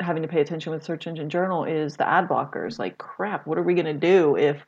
having 0.03 0.23
to 0.23 0.29
pay 0.29 0.41
attention 0.41 0.73
with 0.73 0.85
Search 0.85 1.07
Engine 1.07 1.31
Journal 1.31 1.65
is 1.65 1.97
the 1.97 2.09
ad 2.09 2.29
blockers. 2.29 2.79
Like, 2.79 2.99
crap, 2.99 3.47
what 3.47 3.59
are 3.59 3.63
we 3.63 3.75
going 3.75 3.87
to 3.87 3.95
do 3.95 4.37
if 4.37 4.65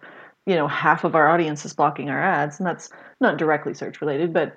you 0.47 0.55
know 0.55 0.69
half 0.69 1.05
of 1.05 1.15
our 1.15 1.29
audience 1.29 1.65
is 1.65 1.75
blocking 1.75 2.11
our 2.11 2.23
ads? 2.23 2.59
And 2.59 2.67
that's 2.67 2.91
not 3.21 3.39
directly 3.39 3.75
search 3.75 4.01
related, 4.01 4.33
but 4.33 4.57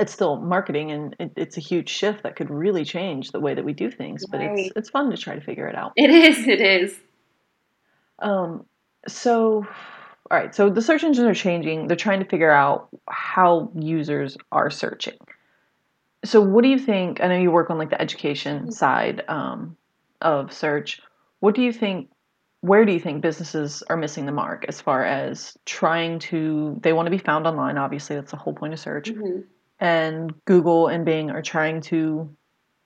it's 0.00 0.12
still 0.12 0.36
marketing, 0.36 0.90
and 0.90 1.16
it, 1.18 1.32
it's 1.36 1.56
a 1.56 1.60
huge 1.60 1.88
shift 1.88 2.22
that 2.22 2.36
could 2.36 2.50
really 2.50 2.84
change 2.84 3.30
the 3.30 3.40
way 3.40 3.54
that 3.54 3.64
we 3.64 3.72
do 3.72 3.90
things. 3.90 4.24
But 4.26 4.40
Right. 4.40 4.58
it's 4.58 4.72
it's 4.76 4.90
fun 4.90 5.10
to 5.10 5.16
try 5.16 5.34
to 5.34 5.40
figure 5.40 5.66
it 5.66 5.74
out. 5.74 5.92
it 5.96 6.10
is. 6.10 6.46
It 6.46 6.60
is. 6.60 6.98
Um, 8.18 8.64
so, 9.08 9.66
all 10.30 10.38
right. 10.38 10.54
So 10.54 10.70
the 10.70 10.80
search 10.80 11.04
engines 11.04 11.26
are 11.26 11.34
changing. 11.34 11.88
They're 11.88 11.96
trying 11.96 12.20
to 12.20 12.26
figure 12.28 12.50
out 12.50 12.88
how 13.08 13.70
users 13.78 14.36
are 14.50 14.70
searching. 14.70 15.18
So, 16.24 16.40
what 16.40 16.62
do 16.62 16.68
you 16.68 16.78
think? 16.78 17.20
I 17.20 17.28
know 17.28 17.36
you 17.36 17.50
work 17.50 17.68
on 17.68 17.78
like 17.78 17.90
the 17.90 18.00
education 18.00 18.70
side 18.70 19.24
um, 19.28 19.76
of 20.22 20.52
search. 20.52 21.00
What 21.40 21.54
do 21.54 21.62
you 21.62 21.72
think? 21.72 22.08
Where 22.60 22.84
do 22.84 22.92
you 22.92 23.00
think 23.00 23.22
businesses 23.22 23.82
are 23.90 23.96
missing 23.96 24.24
the 24.24 24.32
mark 24.32 24.64
as 24.68 24.80
far 24.80 25.04
as 25.04 25.56
trying 25.66 26.20
to? 26.20 26.78
They 26.80 26.92
want 26.92 27.06
to 27.06 27.10
be 27.10 27.18
found 27.18 27.46
online. 27.46 27.76
Obviously, 27.76 28.16
that's 28.16 28.30
the 28.30 28.36
whole 28.36 28.54
point 28.54 28.72
of 28.72 28.78
search. 28.78 29.10
Mhm. 29.10 29.44
And 29.80 30.32
Google 30.44 30.86
and 30.86 31.04
Bing 31.04 31.30
are 31.30 31.42
trying 31.42 31.80
to 31.82 32.30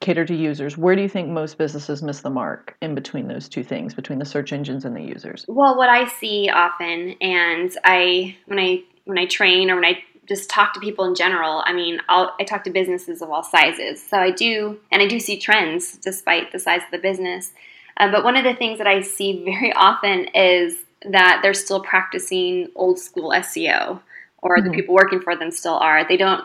cater 0.01 0.25
to 0.25 0.35
users. 0.35 0.79
Where 0.79 0.97
do 0.97 1.03
you 1.03 1.09
think 1.09 1.29
most 1.29 1.59
businesses 1.59 2.03
miss 2.03 2.21
the 2.21 2.31
mark 2.31 2.77
in 2.81 2.95
between 2.95 3.29
those 3.29 3.49
two 3.49 3.63
things, 3.63 3.95
between 3.95 4.19
the 4.19 4.25
search 4.25 4.53
engines 4.53 4.85
and 4.85 4.97
the 4.97 5.03
users? 5.03 5.45
Well, 5.49 5.77
what 5.77 5.89
I 5.89 6.07
see 6.07 6.49
often, 6.49 7.15
and 7.21 7.71
I 7.85 8.37
when 8.47 8.59
I 8.59 8.83
when 9.05 9.19
I 9.19 9.27
train 9.27 9.71
or 9.71 9.77
when 9.77 9.85
I 9.85 10.03
just 10.27 10.51
talk 10.51 10.75
to 10.75 10.81
people 10.81 11.05
in 11.05 11.15
general, 11.15 11.63
I 11.65 11.73
mean, 11.73 12.01
I'll, 12.09 12.35
I 12.41 12.45
talk 12.45 12.65
to 12.65 12.71
businesses 12.71 13.23
of 13.23 13.31
all 13.31 13.43
sizes. 13.43 14.03
So 14.03 14.17
I 14.19 14.31
do, 14.31 14.79
and 14.91 15.03
I 15.03 15.07
do 15.07 15.21
see 15.21 15.39
trends 15.39 15.97
despite 15.99 16.53
the 16.53 16.59
size 16.59 16.83
of 16.85 16.91
the 16.91 16.99
business. 16.99 17.53
Uh, 17.97 18.11
but 18.11 18.25
one 18.25 18.37
of 18.37 18.45
the 18.45 18.55
things 18.55 18.79
that 18.79 18.87
I 18.87 19.01
see 19.03 19.45
very 19.45 19.73
often 19.77 20.27
is 20.35 20.77
that 21.05 21.41
they're 21.43 21.55
still 21.55 21.81
practicing 21.81 22.71
old 22.75 22.99
school 22.99 23.33
SEO, 23.33 24.01
or 24.43 24.61
the 24.61 24.69
Mhm. 24.71 24.75
people 24.75 24.95
working 24.95 25.21
for 25.21 25.37
them 25.37 25.51
still 25.51 25.75
are. 25.75 26.07
They 26.07 26.17
don't 26.17 26.45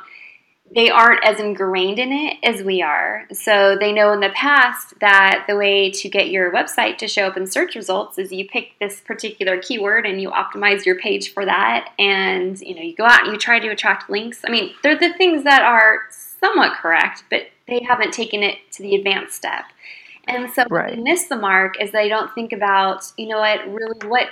they 0.74 0.90
aren't 0.90 1.24
as 1.25 1.40
ingrained 1.40 2.00
in 2.00 2.12
it 2.13 2.38
as 2.44 2.63
we 2.63 2.82
are. 2.82 3.25
So 3.34 3.75
they 3.78 3.92
know 3.92 4.13
in 4.13 4.22
the 4.22 4.30
past 4.30 4.98
that 5.01 5.44
the 5.48 5.58
way 5.58 5.92
to 5.92 6.10
get 6.10 6.30
your 6.30 6.51
website 6.51 6.98
to 7.00 7.08
show 7.08 7.28
up 7.28 7.36
in 7.36 7.46
search 7.46 7.75
results 7.75 8.18
is 8.18 8.32
you 8.32 8.48
pick 8.48 8.74
this 8.80 9.01
particular 9.01 9.62
keyword 9.62 10.06
and 10.06 10.22
you 10.22 10.32
optimize 10.32 10.86
your 10.86 10.98
page 10.98 11.34
for 11.34 11.46
that 11.46 11.90
and 12.00 12.60
you 12.62 12.74
know 12.74 12.82
you 12.82 12.96
go 12.96 13.06
out 13.06 13.24
and 13.24 13.34
you 13.34 13.38
try 13.38 13.60
to 13.60 13.68
attract 13.68 14.10
links. 14.10 14.42
I 14.48 14.51
mean, 14.51 14.72
they're 14.82 14.98
the 14.98 15.13
things 15.13 15.44
that 15.44 15.62
are 15.62 16.04
somewhat 16.10 16.78
correct, 16.78 17.25
but 17.30 17.48
they 17.68 17.84
haven't 17.88 18.13
taken 18.13 18.42
it 18.42 18.58
to 18.74 18.84
the 18.84 18.96
advanced 18.96 19.36
step. 19.36 19.66
And 20.28 20.50
so 20.51 20.63
what 20.63 20.72
Right. 20.72 20.96
they 20.96 21.01
miss 21.01 21.25
the 21.28 21.36
mark 21.36 21.82
is 21.82 21.92
they 21.92 22.08
don't 22.08 22.34
think 22.34 22.54
about, 22.54 23.12
you 23.18 23.28
know 23.28 23.40
what, 23.40 23.68
really 23.68 24.08
what 24.08 24.28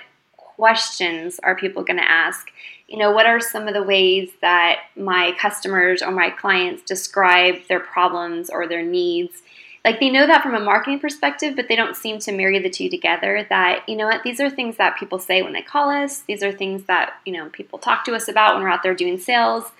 questions 0.59 1.39
are 1.41 1.55
people 1.55 1.83
going 1.83 1.99
to 1.99 2.11
ask? 2.11 2.51
you 2.89 2.97
know, 2.97 3.11
what 3.11 3.27
are 3.27 3.39
some 3.39 3.67
of 3.67 3.75
the 3.75 3.83
ways 3.83 4.31
that 4.41 4.79
my 4.95 5.31
customers 5.39 6.01
or 6.01 6.11
my 6.11 6.31
clients 6.31 6.81
describe 6.81 7.67
their 7.67 7.79
problems 7.79 8.49
or 8.49 8.67
their 8.67 8.83
needs? 8.83 9.43
Like 9.85 9.99
they 9.99 10.09
know 10.09 10.25
that 10.25 10.41
from 10.41 10.55
a 10.55 10.59
marketing 10.59 10.99
perspective, 10.99 11.55
but 11.55 11.67
they 11.67 11.75
don't 11.75 11.95
seem 11.95 12.17
to 12.19 12.31
marry 12.31 12.57
the 12.59 12.69
two 12.69 12.89
together. 12.89 13.45
That, 13.49 13.87
you 13.87 13.95
know 13.95 14.07
what, 14.07 14.23
these 14.23 14.39
are 14.39 14.49
things 14.49 14.77
that 14.77 14.97
people 14.97 15.19
say 15.19 15.43
when 15.43 15.53
they 15.53 15.61
call 15.61 15.89
us, 15.89 16.21
these 16.21 16.41
are 16.41 16.51
things 16.51 16.85
that, 16.85 17.13
you 17.25 17.31
know, 17.31 17.49
people 17.49 17.77
talk 17.77 18.03
to 18.05 18.15
us 18.15 18.27
about 18.27 18.55
when 18.55 18.63
we're 18.63 18.69
out 18.69 18.81
there 18.81 18.95
doing 18.95 19.19
sales. 19.19 19.71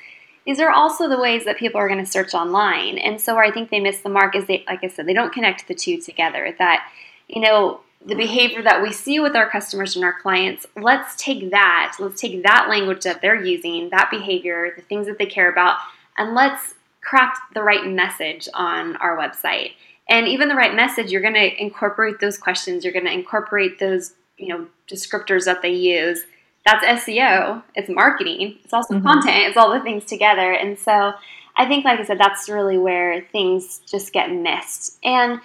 These 0.46 0.60
are 0.60 0.72
also 0.72 1.10
the 1.10 1.20
ways 1.20 1.46
that 1.46 1.58
people 1.58 1.82
are 1.82 1.88
going 1.88 2.04
to 2.04 2.10
search 2.10 2.34
online. 2.34 3.00
And 3.00 3.20
so 3.20 3.36
where 3.36 3.44
I 3.44 3.52
think 3.52 3.72
they 3.72 3.80
miss 3.80 4.02
the 4.02 4.10
mark 4.10 4.36
is 4.36 4.46
they, 4.46 4.64
like 4.68 4.84
I 4.84 4.88
said, 4.88 5.08
they 5.08 5.14
don't 5.14 5.34
connect 5.34 5.68
the 5.68 5.76
two 5.76 6.00
together. 6.00 6.56
That, 6.60 6.88
you 7.28 7.42
know, 7.42 7.82
the 8.06 8.16
behavior 8.16 8.62
that 8.62 8.82
we 8.82 8.94
see 8.94 9.20
with 9.20 9.36
our 9.36 9.50
customers 9.50 9.96
and 9.96 10.06
our 10.06 10.18
clients, 10.20 10.66
let's 10.76 11.16
take 11.16 11.52
that, 11.52 11.96
let's 12.00 12.20
take 12.20 12.44
that 12.44 12.70
language 12.70 13.04
that 13.04 13.22
they're 13.22 13.44
using, 13.44 13.90
that 13.90 14.10
behavior, 14.10 14.74
the 14.76 14.82
things 14.84 15.06
that 15.08 15.18
they 15.18 15.26
care 15.26 15.52
about, 15.52 15.78
and 16.18 16.34
let's 16.34 16.76
craft 17.02 17.40
the 17.54 17.62
right 17.64 17.86
message 17.88 18.48
on 18.54 18.96
our 18.98 19.18
website. 19.18 19.72
And 20.08 20.28
even 20.28 20.48
the 20.48 20.56
right 20.56 20.74
message, 20.74 21.12
you're 21.12 21.22
going 21.22 21.34
to 21.34 21.62
incorporate 21.62 22.20
those 22.20 22.38
questions, 22.38 22.84
you're 22.84 22.94
going 22.94 23.06
to 23.06 23.12
incorporate 23.12 23.80
those, 23.80 24.14
you 24.38 24.48
know, 24.48 24.68
descriptors 24.90 25.46
that 25.46 25.62
they 25.62 25.74
use. 25.74 26.24
That's 26.66 27.06
SEO, 27.06 27.64
it's 27.76 27.90
marketing, 27.90 28.58
it's 28.64 28.74
also 28.74 28.96
Mhm. 28.96 29.04
content, 29.04 29.48
it's 29.48 29.58
all 29.58 29.72
the 29.72 29.80
things 29.82 30.06
together. 30.06 30.52
And 30.52 30.80
so 30.80 31.14
I 31.56 31.66
think, 31.68 31.84
like 31.84 32.00
I 32.00 32.04
said, 32.04 32.18
that's 32.18 32.48
really 32.50 32.78
where 32.78 33.22
things 33.32 33.80
just 33.80 34.14
get 34.14 34.32
missed. 34.32 34.98
And 35.04 35.42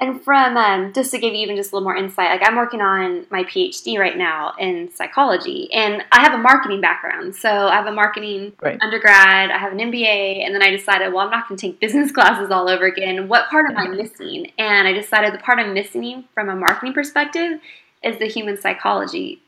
and 0.00 0.20
from 0.22 0.56
um, 0.56 0.92
just 0.92 1.12
to 1.12 1.18
give 1.18 1.34
you 1.34 1.40
even 1.40 1.56
just 1.56 1.70
a 1.72 1.76
little 1.76 1.84
more 1.84 1.96
insight, 1.96 2.30
like 2.30 2.48
I'm 2.48 2.56
working 2.56 2.80
on 2.80 3.26
my 3.30 3.44
PhD 3.44 3.96
right 3.96 4.16
now 4.16 4.52
in 4.58 4.90
psychology, 4.92 5.72
and 5.72 6.02
I 6.10 6.20
have 6.20 6.34
a 6.34 6.38
marketing 6.38 6.80
background. 6.80 7.36
So 7.36 7.48
I 7.48 7.76
have 7.76 7.86
a 7.86 7.92
marketing 7.92 8.52
Right. 8.60 8.78
undergrad, 8.82 9.50
I 9.50 9.58
have 9.58 9.72
an 9.72 9.78
MBA, 9.78 10.44
and 10.44 10.52
then 10.54 10.62
I 10.62 10.70
decided, 10.70 11.12
well, 11.12 11.24
I'm 11.24 11.30
not 11.30 11.48
going 11.48 11.56
to 11.58 11.66
take 11.68 11.80
business 11.80 12.10
classes 12.10 12.50
all 12.50 12.68
over 12.68 12.86
again. 12.86 13.28
What 13.28 13.48
part 13.48 13.66
am 13.70 13.76
I 13.76 13.86
missing? 13.86 14.50
And 14.58 14.88
I 14.88 14.92
decided 14.92 15.32
the 15.32 15.38
part 15.38 15.60
I'm 15.60 15.74
missing 15.74 16.24
from 16.34 16.48
a 16.48 16.56
marketing 16.56 16.92
perspective 16.92 17.60
is 18.02 18.18
the 18.18 18.26
human 18.26 18.60
psychology 18.60 19.40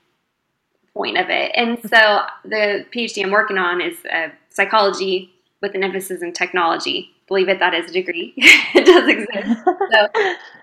point 0.94 1.18
of 1.18 1.28
it. 1.28 1.52
And 1.54 1.78
so 1.82 2.22
the 2.44 2.86
PhD 2.94 3.24
I'm 3.24 3.32
working 3.32 3.58
on 3.58 3.80
is 3.80 3.96
uh, 4.06 4.28
psychology 4.48 5.32
with 5.60 5.74
an 5.74 5.82
emphasis 5.82 6.22
in 6.22 6.32
technology. 6.32 7.15
Believe 7.28 7.48
it, 7.48 7.58
that 7.58 7.74
is 7.74 7.90
a 7.90 7.92
degree. 7.92 8.34
it 8.36 8.84
does 8.84 9.08
exist. 9.08 9.64
So 9.64 10.08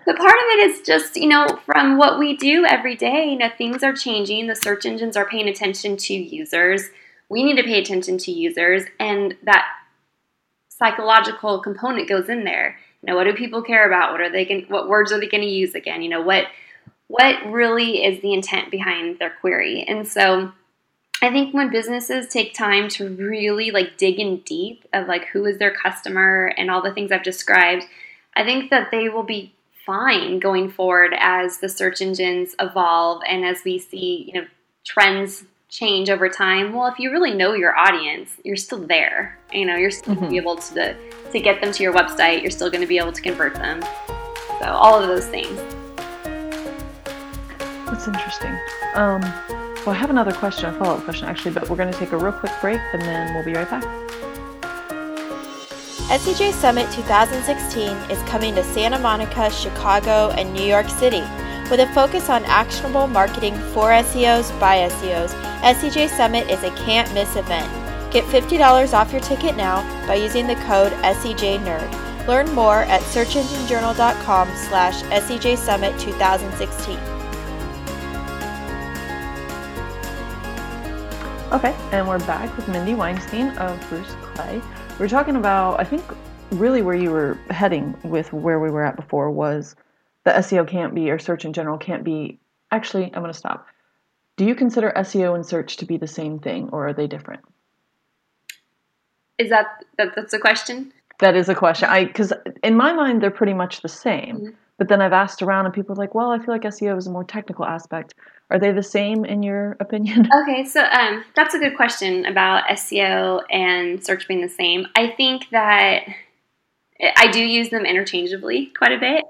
the 0.06 0.14
part 0.14 0.34
of 0.34 0.48
it 0.52 0.70
is 0.70 0.80
just, 0.80 1.16
you 1.16 1.28
know, 1.28 1.46
from 1.66 1.98
what 1.98 2.18
we 2.18 2.36
do 2.36 2.64
every 2.64 2.96
day, 2.96 3.28
you 3.30 3.36
know, 3.36 3.50
things 3.56 3.82
are 3.82 3.92
changing. 3.92 4.46
The 4.46 4.56
search 4.56 4.86
engines 4.86 5.16
are 5.16 5.28
paying 5.28 5.48
attention 5.48 5.96
to 5.98 6.14
users. 6.14 6.84
We 7.28 7.42
need 7.42 7.56
to 7.56 7.64
pay 7.64 7.78
attention 7.80 8.18
to 8.18 8.32
users, 8.32 8.84
and 9.00 9.36
that 9.42 9.66
psychological 10.68 11.60
component 11.60 12.08
goes 12.08 12.28
in 12.28 12.44
there. 12.44 12.78
You 13.02 13.08
know, 13.08 13.16
what 13.16 13.24
do 13.24 13.34
people 13.34 13.62
care 13.62 13.86
about? 13.86 14.12
What 14.12 14.20
are 14.20 14.30
they 14.30 14.44
going 14.44 14.66
what 14.68 14.88
words 14.88 15.12
are 15.12 15.20
they 15.20 15.28
going 15.28 15.42
to 15.42 15.48
use 15.48 15.74
again? 15.74 16.02
You 16.02 16.08
know, 16.08 16.22
what 16.22 16.46
what 17.08 17.36
really 17.46 18.04
is 18.04 18.22
the 18.22 18.32
intent 18.32 18.70
behind 18.70 19.18
their 19.18 19.34
query? 19.40 19.84
And 19.86 20.06
so 20.06 20.52
I 21.24 21.30
think 21.30 21.54
when 21.54 21.70
businesses 21.70 22.28
take 22.28 22.52
time 22.52 22.88
to 22.90 23.08
really 23.08 23.70
like 23.70 23.96
dig 23.96 24.20
in 24.20 24.38
deep 24.40 24.84
of 24.92 25.08
like 25.08 25.26
who 25.28 25.46
is 25.46 25.58
their 25.58 25.74
customer 25.74 26.52
and 26.58 26.70
all 26.70 26.82
the 26.82 26.92
things 26.92 27.10
I've 27.10 27.22
described, 27.22 27.84
I 28.36 28.44
think 28.44 28.68
that 28.68 28.90
they 28.90 29.08
will 29.08 29.22
be 29.22 29.54
fine 29.86 30.38
going 30.38 30.70
forward 30.70 31.14
as 31.18 31.58
the 31.58 31.68
search 31.70 32.02
engines 32.02 32.54
evolve 32.60 33.22
and 33.26 33.42
as 33.42 33.62
we 33.64 33.78
see, 33.78 34.24
you 34.26 34.38
know, 34.38 34.46
trends 34.84 35.44
change 35.70 36.10
over 36.10 36.28
time. 36.28 36.74
Well, 36.74 36.88
if 36.88 36.98
you 36.98 37.10
really 37.10 37.32
know 37.32 37.54
your 37.54 37.74
audience, 37.74 38.30
you're 38.44 38.56
still 38.56 38.86
there. 38.86 39.38
You 39.50 39.64
know, 39.64 39.76
you're 39.76 39.90
still 39.90 40.16
to 40.16 40.28
be 40.28 40.36
able 40.36 40.56
to 40.56 40.94
to 41.32 41.40
get 41.40 41.62
them 41.62 41.72
to 41.72 41.82
your 41.82 41.94
website. 41.94 42.42
You're 42.42 42.50
still 42.50 42.70
going 42.70 42.82
to 42.82 42.86
be 42.86 42.98
able 42.98 43.12
to 43.12 43.22
convert 43.22 43.54
them. 43.54 43.80
So 44.60 44.66
all 44.66 45.00
of 45.00 45.08
those 45.08 45.26
things. 45.26 45.58
That's 47.86 48.06
interesting. 48.06 48.58
Um, 48.94 49.22
well, 49.84 49.94
I 49.94 49.98
have 49.98 50.10
another 50.10 50.32
question, 50.32 50.66
a 50.66 50.72
follow 50.78 50.96
up 50.96 51.04
question 51.04 51.28
actually, 51.28 51.52
but 51.52 51.68
we're 51.68 51.76
going 51.76 51.92
to 51.92 51.98
take 51.98 52.12
a 52.12 52.16
real 52.16 52.32
quick 52.32 52.52
break 52.60 52.80
and 52.92 53.02
then 53.02 53.34
we'll 53.34 53.44
be 53.44 53.54
right 53.54 53.68
back. 53.68 53.84
SEJ 56.08 56.52
Summit 56.52 56.90
2016 56.92 57.88
is 58.10 58.22
coming 58.28 58.54
to 58.54 58.62
Santa 58.62 58.98
Monica, 58.98 59.50
Chicago, 59.50 60.30
and 60.36 60.52
New 60.52 60.62
York 60.62 60.88
City, 60.88 61.22
With 61.70 61.80
a 61.80 61.90
focus 61.94 62.28
on 62.28 62.44
actionable 62.44 63.06
marketing 63.06 63.54
for 63.72 63.88
SEOs 63.88 64.58
by 64.60 64.88
SEOs, 64.88 65.30
SEJ 65.62 66.10
Summit 66.10 66.48
is 66.50 66.62
a 66.62 66.70
can't 66.76 67.12
miss 67.14 67.36
event. 67.36 67.70
Get 68.12 68.24
$50 68.24 68.92
off 68.92 69.12
your 69.12 69.22
ticket 69.22 69.56
now 69.56 69.82
by 70.06 70.16
using 70.16 70.46
the 70.46 70.56
code 70.66 70.92
SEJNerd. 71.02 72.28
Learn 72.28 72.50
more 72.54 72.82
at 72.82 73.00
searchenginejournal.com 73.00 74.48
slash 74.68 75.02
SEJ 75.04 75.56
Summit 75.56 75.98
2016. 75.98 77.13
Okay, 81.54 81.72
and 81.92 82.08
we're 82.08 82.18
back 82.18 82.54
with 82.56 82.66
Mindy 82.66 82.94
Weinstein 82.94 83.50
of 83.58 83.78
Bruce 83.88 84.12
Clay. 84.34 84.60
We're 84.98 85.06
talking 85.06 85.36
about, 85.36 85.78
I 85.78 85.84
think, 85.84 86.02
really 86.50 86.82
where 86.82 86.96
you 86.96 87.12
were 87.12 87.38
heading 87.48 87.96
with 88.02 88.32
where 88.32 88.58
we 88.58 88.72
were 88.72 88.84
at 88.84 88.96
before 88.96 89.30
was 89.30 89.76
the 90.24 90.32
SEO 90.32 90.66
can't 90.66 90.96
be, 90.96 91.12
or 91.12 91.18
search 91.20 91.44
in 91.44 91.52
general 91.52 91.78
can't 91.78 92.02
be. 92.02 92.40
Actually, 92.72 93.04
I'm 93.04 93.22
going 93.22 93.32
to 93.32 93.38
stop. 93.38 93.68
Do 94.36 94.44
you 94.44 94.56
consider 94.56 94.92
SEO 94.96 95.36
and 95.36 95.46
search 95.46 95.76
to 95.76 95.86
be 95.86 95.96
the 95.96 96.08
same 96.08 96.40
thing, 96.40 96.70
or 96.72 96.88
are 96.88 96.92
they 96.92 97.06
different? 97.06 97.44
Is 99.38 99.48
that, 99.50 99.84
that 99.96 100.16
that's 100.16 100.32
a 100.32 100.40
question? 100.40 100.92
That 101.20 101.36
is 101.36 101.48
a 101.48 101.54
question. 101.54 101.88
I 101.88 102.06
because 102.06 102.32
in 102.64 102.74
my 102.76 102.92
mind 102.92 103.22
they're 103.22 103.30
pretty 103.30 103.54
much 103.54 103.80
the 103.80 103.88
same. 103.88 104.38
Mm-hmm. 104.38 104.50
But 104.78 104.88
then 104.88 105.00
I've 105.00 105.12
asked 105.12 105.40
around, 105.40 105.66
and 105.66 105.74
people 105.74 105.92
are 105.92 105.96
like, 105.96 106.14
"Well, 106.14 106.30
I 106.30 106.38
feel 106.38 106.52
like 106.52 106.62
SEO 106.62 106.96
is 106.98 107.06
a 107.06 107.10
more 107.10 107.24
technical 107.24 107.64
aspect." 107.64 108.14
Are 108.50 108.58
they 108.58 108.72
the 108.72 108.82
same 108.82 109.24
in 109.24 109.42
your 109.42 109.76
opinion? 109.80 110.28
Okay, 110.42 110.64
so 110.64 110.84
um, 110.84 111.24
that's 111.36 111.54
a 111.54 111.58
good 111.58 111.76
question 111.76 112.26
about 112.26 112.64
SEO 112.70 113.42
and 113.50 114.04
search 114.04 114.26
being 114.28 114.42
the 114.42 114.48
same. 114.48 114.86
I 114.96 115.08
think 115.08 115.50
that 115.50 116.02
I 117.16 117.30
do 117.30 117.40
use 117.40 117.70
them 117.70 117.84
interchangeably 117.84 118.72
quite 118.76 118.92
a 118.92 118.98
bit. 118.98 119.24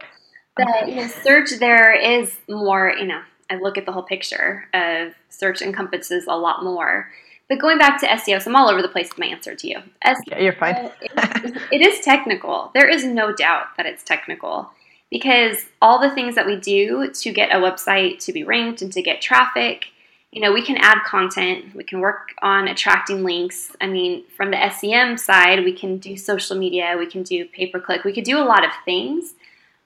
But 0.56 0.88
you 0.88 0.96
know, 0.96 1.06
search 1.06 1.50
there 1.58 1.92
is 1.94 2.34
more. 2.48 2.94
You 2.98 3.06
know, 3.06 3.20
I 3.50 3.56
look 3.56 3.76
at 3.76 3.84
the 3.86 3.92
whole 3.92 4.02
picture 4.02 4.64
of 4.72 5.12
search 5.28 5.60
encompasses 5.60 6.24
a 6.26 6.36
lot 6.36 6.64
more. 6.64 7.10
But 7.48 7.58
going 7.58 7.76
back 7.76 8.00
to 8.00 8.06
SEO, 8.06 8.40
so 8.40 8.50
I'm 8.50 8.56
all 8.56 8.70
over 8.70 8.80
the 8.80 8.88
place 8.88 9.10
with 9.10 9.18
my 9.18 9.26
answer 9.26 9.54
to 9.54 9.68
you. 9.68 9.76
SEO, 10.06 10.14
yeah, 10.28 10.38
you're 10.38 10.54
fine. 10.54 10.90
it, 11.02 11.62
it 11.70 11.82
is 11.82 12.02
technical. 12.02 12.70
There 12.72 12.88
is 12.88 13.04
no 13.04 13.34
doubt 13.34 13.66
that 13.76 13.84
it's 13.84 14.02
technical 14.02 14.70
because 15.14 15.66
all 15.80 16.00
the 16.00 16.10
things 16.10 16.34
that 16.34 16.44
we 16.44 16.56
do 16.56 17.08
to 17.08 17.32
get 17.32 17.52
a 17.52 17.60
website 17.60 18.18
to 18.18 18.32
be 18.32 18.42
ranked 18.42 18.82
and 18.82 18.92
to 18.92 19.00
get 19.00 19.20
traffic, 19.20 19.84
you 20.32 20.40
know, 20.40 20.52
we 20.52 20.60
can 20.60 20.76
add 20.76 21.04
content, 21.06 21.72
we 21.72 21.84
can 21.84 22.00
work 22.00 22.30
on 22.42 22.66
attracting 22.66 23.22
links. 23.22 23.70
I 23.80 23.86
mean, 23.86 24.24
from 24.36 24.50
the 24.50 24.70
SEM 24.70 25.16
side, 25.16 25.64
we 25.64 25.72
can 25.72 25.98
do 25.98 26.16
social 26.16 26.58
media, 26.58 26.96
we 26.98 27.06
can 27.06 27.22
do 27.22 27.44
pay 27.44 27.68
per 27.68 27.78
click, 27.78 28.02
we 28.02 28.12
could 28.12 28.24
do 28.24 28.38
a 28.38 28.42
lot 28.42 28.64
of 28.64 28.72
things. 28.84 29.34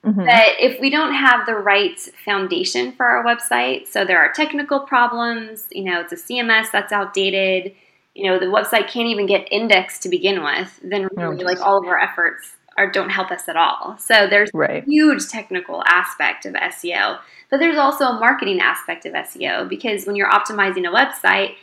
Mm-hmm. 0.02 0.24
But 0.24 0.52
if 0.60 0.80
we 0.80 0.88
don't 0.88 1.12
have 1.12 1.44
the 1.44 1.56
right 1.56 2.00
foundation 2.24 2.92
for 2.92 3.04
our 3.04 3.22
website, 3.22 3.86
so 3.86 4.06
there 4.06 4.20
are 4.20 4.32
technical 4.32 4.80
problems, 4.80 5.66
you 5.70 5.84
know, 5.84 6.00
it's 6.00 6.12
a 6.14 6.16
CMS 6.16 6.72
that's 6.72 6.90
outdated, 6.90 7.74
you 8.14 8.24
know, 8.30 8.38
the 8.38 8.46
website 8.46 8.88
can't 8.88 9.08
even 9.08 9.26
get 9.26 9.46
indexed 9.50 10.04
to 10.04 10.08
begin 10.08 10.42
with, 10.42 10.80
then 10.82 11.06
really, 11.14 11.44
like 11.44 11.60
all 11.60 11.76
of 11.76 11.86
our 11.86 12.00
efforts 12.00 12.52
are 12.78 12.90
don't 12.90 13.10
help 13.10 13.30
us 13.30 13.48
at 13.48 13.56
all. 13.56 13.98
So 13.98 14.26
there's 14.28 14.50
right. 14.54 14.82
a 14.82 14.90
huge 14.90 15.28
technical 15.28 15.82
aspect 15.86 16.46
of 16.46 16.54
SEO, 16.54 17.18
but 17.50 17.58
there's 17.58 17.76
also 17.76 18.04
a 18.04 18.18
marketing 18.18 18.60
aspect 18.60 19.04
of 19.04 19.12
SEO 19.12 19.68
because 19.68 20.06
when 20.06 20.16
you're 20.16 20.30
optimizing 20.30 20.88
a 20.88 20.94
website, 20.94 21.56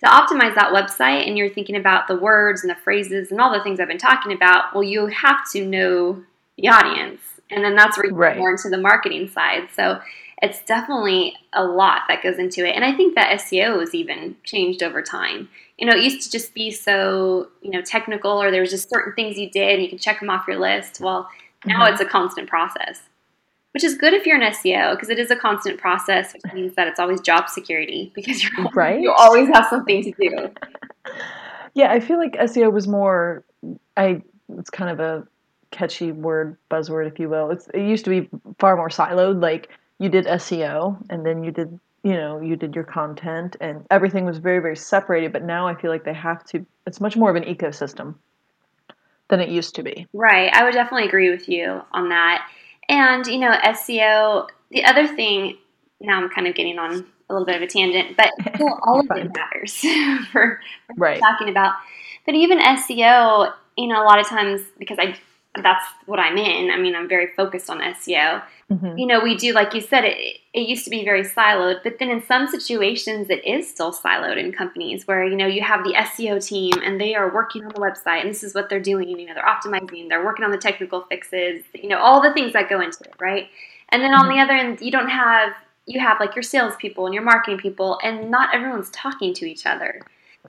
to 0.00 0.08
optimize 0.08 0.56
that 0.56 0.72
website 0.72 1.28
and 1.28 1.38
you're 1.38 1.48
thinking 1.48 1.76
about 1.76 2.08
the 2.08 2.16
words 2.16 2.62
and 2.62 2.70
the 2.70 2.74
phrases 2.74 3.30
and 3.30 3.40
all 3.40 3.52
the 3.52 3.62
things 3.62 3.78
I've 3.78 3.86
been 3.86 3.98
talking 3.98 4.32
about, 4.32 4.74
well, 4.74 4.82
you 4.82 5.06
have 5.06 5.48
to 5.52 5.64
know 5.64 6.24
the 6.58 6.68
audience. 6.68 7.20
And 7.50 7.62
then 7.64 7.76
that's 7.76 7.96
where 7.96 8.06
you 8.06 8.14
right. 8.14 8.36
more 8.36 8.50
into 8.50 8.68
the 8.68 8.78
marketing 8.78 9.28
side. 9.28 9.68
So 9.76 10.00
it's 10.42 10.60
definitely 10.64 11.36
a 11.52 11.64
lot 11.64 12.02
that 12.08 12.22
goes 12.22 12.38
into 12.38 12.66
it. 12.66 12.74
And 12.74 12.84
I 12.84 12.92
think 12.96 13.14
that 13.14 13.38
SEO 13.40 13.78
has 13.78 13.94
even 13.94 14.36
changed 14.42 14.82
over 14.82 15.02
time. 15.02 15.48
You 15.82 15.90
know, 15.90 15.96
it 15.96 16.04
used 16.04 16.22
to 16.22 16.30
just 16.30 16.54
be 16.54 16.70
so, 16.70 17.48
you 17.60 17.72
know, 17.72 17.82
technical 17.82 18.40
or 18.40 18.52
there 18.52 18.60
was 18.60 18.70
just 18.70 18.88
certain 18.88 19.14
things 19.14 19.36
you 19.36 19.50
did 19.50 19.74
and 19.74 19.82
you 19.82 19.88
can 19.88 19.98
check 19.98 20.20
them 20.20 20.30
off 20.30 20.46
your 20.46 20.60
list. 20.60 21.00
Well, 21.00 21.28
now 21.66 21.82
mm-hmm. 21.82 21.92
it's 21.92 22.00
a 22.00 22.04
constant 22.04 22.48
process, 22.48 23.00
which 23.72 23.82
is 23.82 23.96
good 23.96 24.14
if 24.14 24.24
you're 24.24 24.40
an 24.40 24.52
SEO 24.52 24.94
because 24.94 25.08
it 25.08 25.18
is 25.18 25.32
a 25.32 25.34
constant 25.34 25.80
process, 25.80 26.34
which 26.34 26.52
means 26.52 26.76
that 26.76 26.86
it's 26.86 27.00
always 27.00 27.20
job 27.20 27.48
security 27.48 28.12
because 28.14 28.44
you're 28.44 28.68
right. 28.74 29.00
you 29.00 29.10
always 29.10 29.48
have 29.48 29.66
something 29.66 30.04
to 30.04 30.12
do. 30.12 30.54
yeah, 31.74 31.90
I 31.90 31.98
feel 31.98 32.16
like 32.16 32.34
SEO 32.34 32.72
was 32.72 32.86
more 32.86 33.42
I 33.96 34.22
it's 34.56 34.70
kind 34.70 34.88
of 34.88 35.00
a 35.00 35.26
catchy 35.72 36.12
word 36.12 36.56
buzzword 36.70 37.08
if 37.08 37.18
you 37.18 37.28
will. 37.28 37.50
It's 37.50 37.66
it 37.74 37.82
used 37.82 38.04
to 38.04 38.10
be 38.10 38.28
far 38.60 38.76
more 38.76 38.88
siloed 38.88 39.42
like 39.42 39.68
you 39.98 40.08
did 40.08 40.26
SEO 40.26 41.04
and 41.10 41.26
then 41.26 41.42
you 41.42 41.50
did 41.50 41.80
you 42.02 42.14
know 42.14 42.40
you 42.40 42.56
did 42.56 42.74
your 42.74 42.84
content 42.84 43.56
and 43.60 43.86
everything 43.90 44.24
was 44.24 44.38
very 44.38 44.58
very 44.58 44.76
separated 44.76 45.32
but 45.32 45.42
now 45.42 45.66
i 45.66 45.74
feel 45.74 45.90
like 45.90 46.04
they 46.04 46.12
have 46.12 46.44
to 46.44 46.64
it's 46.86 47.00
much 47.00 47.16
more 47.16 47.30
of 47.30 47.36
an 47.36 47.44
ecosystem 47.44 48.14
than 49.32 49.40
it 49.40 49.48
used 49.48 49.74
to 49.76 49.82
be. 49.82 50.06
Right. 50.12 50.52
I 50.52 50.62
would 50.62 50.74
definitely 50.74 51.08
agree 51.08 51.30
with 51.30 51.48
you 51.48 51.80
on 51.92 52.10
that. 52.10 52.46
And 52.88 53.26
you 53.26 53.38
know 53.38 53.56
seo 53.64 54.48
the 54.70 54.84
other 54.84 55.06
thing 55.06 55.56
now 56.00 56.20
i'm 56.20 56.28
kind 56.28 56.46
of 56.46 56.54
getting 56.54 56.78
on 56.78 57.06
a 57.30 57.32
little 57.32 57.46
bit 57.46 57.56
of 57.56 57.62
a 57.62 57.66
tangent 57.66 58.16
but 58.16 58.30
all 58.82 59.00
of 59.00 59.06
it 59.16 59.30
matters 59.34 59.76
for, 60.32 60.60
for 60.86 60.94
right. 60.96 61.20
talking 61.20 61.48
about. 61.48 61.74
But 62.26 62.34
even 62.34 62.58
seo 62.58 63.52
you 63.76 63.86
know 63.86 64.02
a 64.02 64.04
lot 64.04 64.20
of 64.20 64.26
times 64.26 64.60
because 64.78 64.98
i 65.00 65.16
that's 65.60 65.84
what 66.06 66.18
I'm 66.18 66.38
in. 66.38 66.70
I 66.70 66.78
mean, 66.78 66.96
I'm 66.96 67.08
very 67.08 67.28
focused 67.36 67.68
on 67.68 67.80
SEO. 67.80 68.42
Mm-hmm. 68.70 68.96
You 68.96 69.06
know, 69.06 69.20
we 69.20 69.36
do, 69.36 69.52
like 69.52 69.74
you 69.74 69.82
said, 69.82 70.04
it, 70.04 70.38
it 70.54 70.60
used 70.60 70.84
to 70.84 70.90
be 70.90 71.04
very 71.04 71.24
siloed, 71.24 71.82
but 71.82 71.98
then 71.98 72.08
in 72.08 72.22
some 72.22 72.48
situations, 72.48 73.28
it 73.28 73.44
is 73.44 73.68
still 73.68 73.92
siloed 73.92 74.38
in 74.38 74.52
companies 74.52 75.06
where, 75.06 75.24
you 75.24 75.36
know, 75.36 75.46
you 75.46 75.60
have 75.60 75.84
the 75.84 75.92
SEO 75.92 76.42
team 76.42 76.72
and 76.82 76.98
they 76.98 77.14
are 77.14 77.32
working 77.34 77.64
on 77.64 77.68
the 77.68 77.80
website 77.80 78.22
and 78.22 78.30
this 78.30 78.42
is 78.42 78.54
what 78.54 78.70
they're 78.70 78.80
doing. 78.80 79.08
You 79.08 79.26
know, 79.26 79.34
they're 79.34 79.44
optimizing, 79.44 80.08
they're 80.08 80.24
working 80.24 80.44
on 80.44 80.52
the 80.52 80.58
technical 80.58 81.02
fixes, 81.02 81.62
you 81.74 81.88
know, 81.88 81.98
all 81.98 82.22
the 82.22 82.32
things 82.32 82.54
that 82.54 82.70
go 82.70 82.80
into 82.80 83.04
it, 83.04 83.14
right? 83.20 83.48
And 83.90 84.02
then 84.02 84.14
on 84.14 84.22
mm-hmm. 84.22 84.36
the 84.36 84.40
other 84.40 84.54
end, 84.54 84.80
you 84.80 84.90
don't 84.90 85.10
have, 85.10 85.52
you 85.84 86.00
have 86.00 86.18
like 86.18 86.34
your 86.34 86.42
salespeople 86.42 87.04
and 87.04 87.14
your 87.14 87.24
marketing 87.24 87.58
people, 87.58 87.98
and 88.02 88.30
not 88.30 88.54
everyone's 88.54 88.88
talking 88.90 89.34
to 89.34 89.44
each 89.44 89.66
other. 89.66 90.00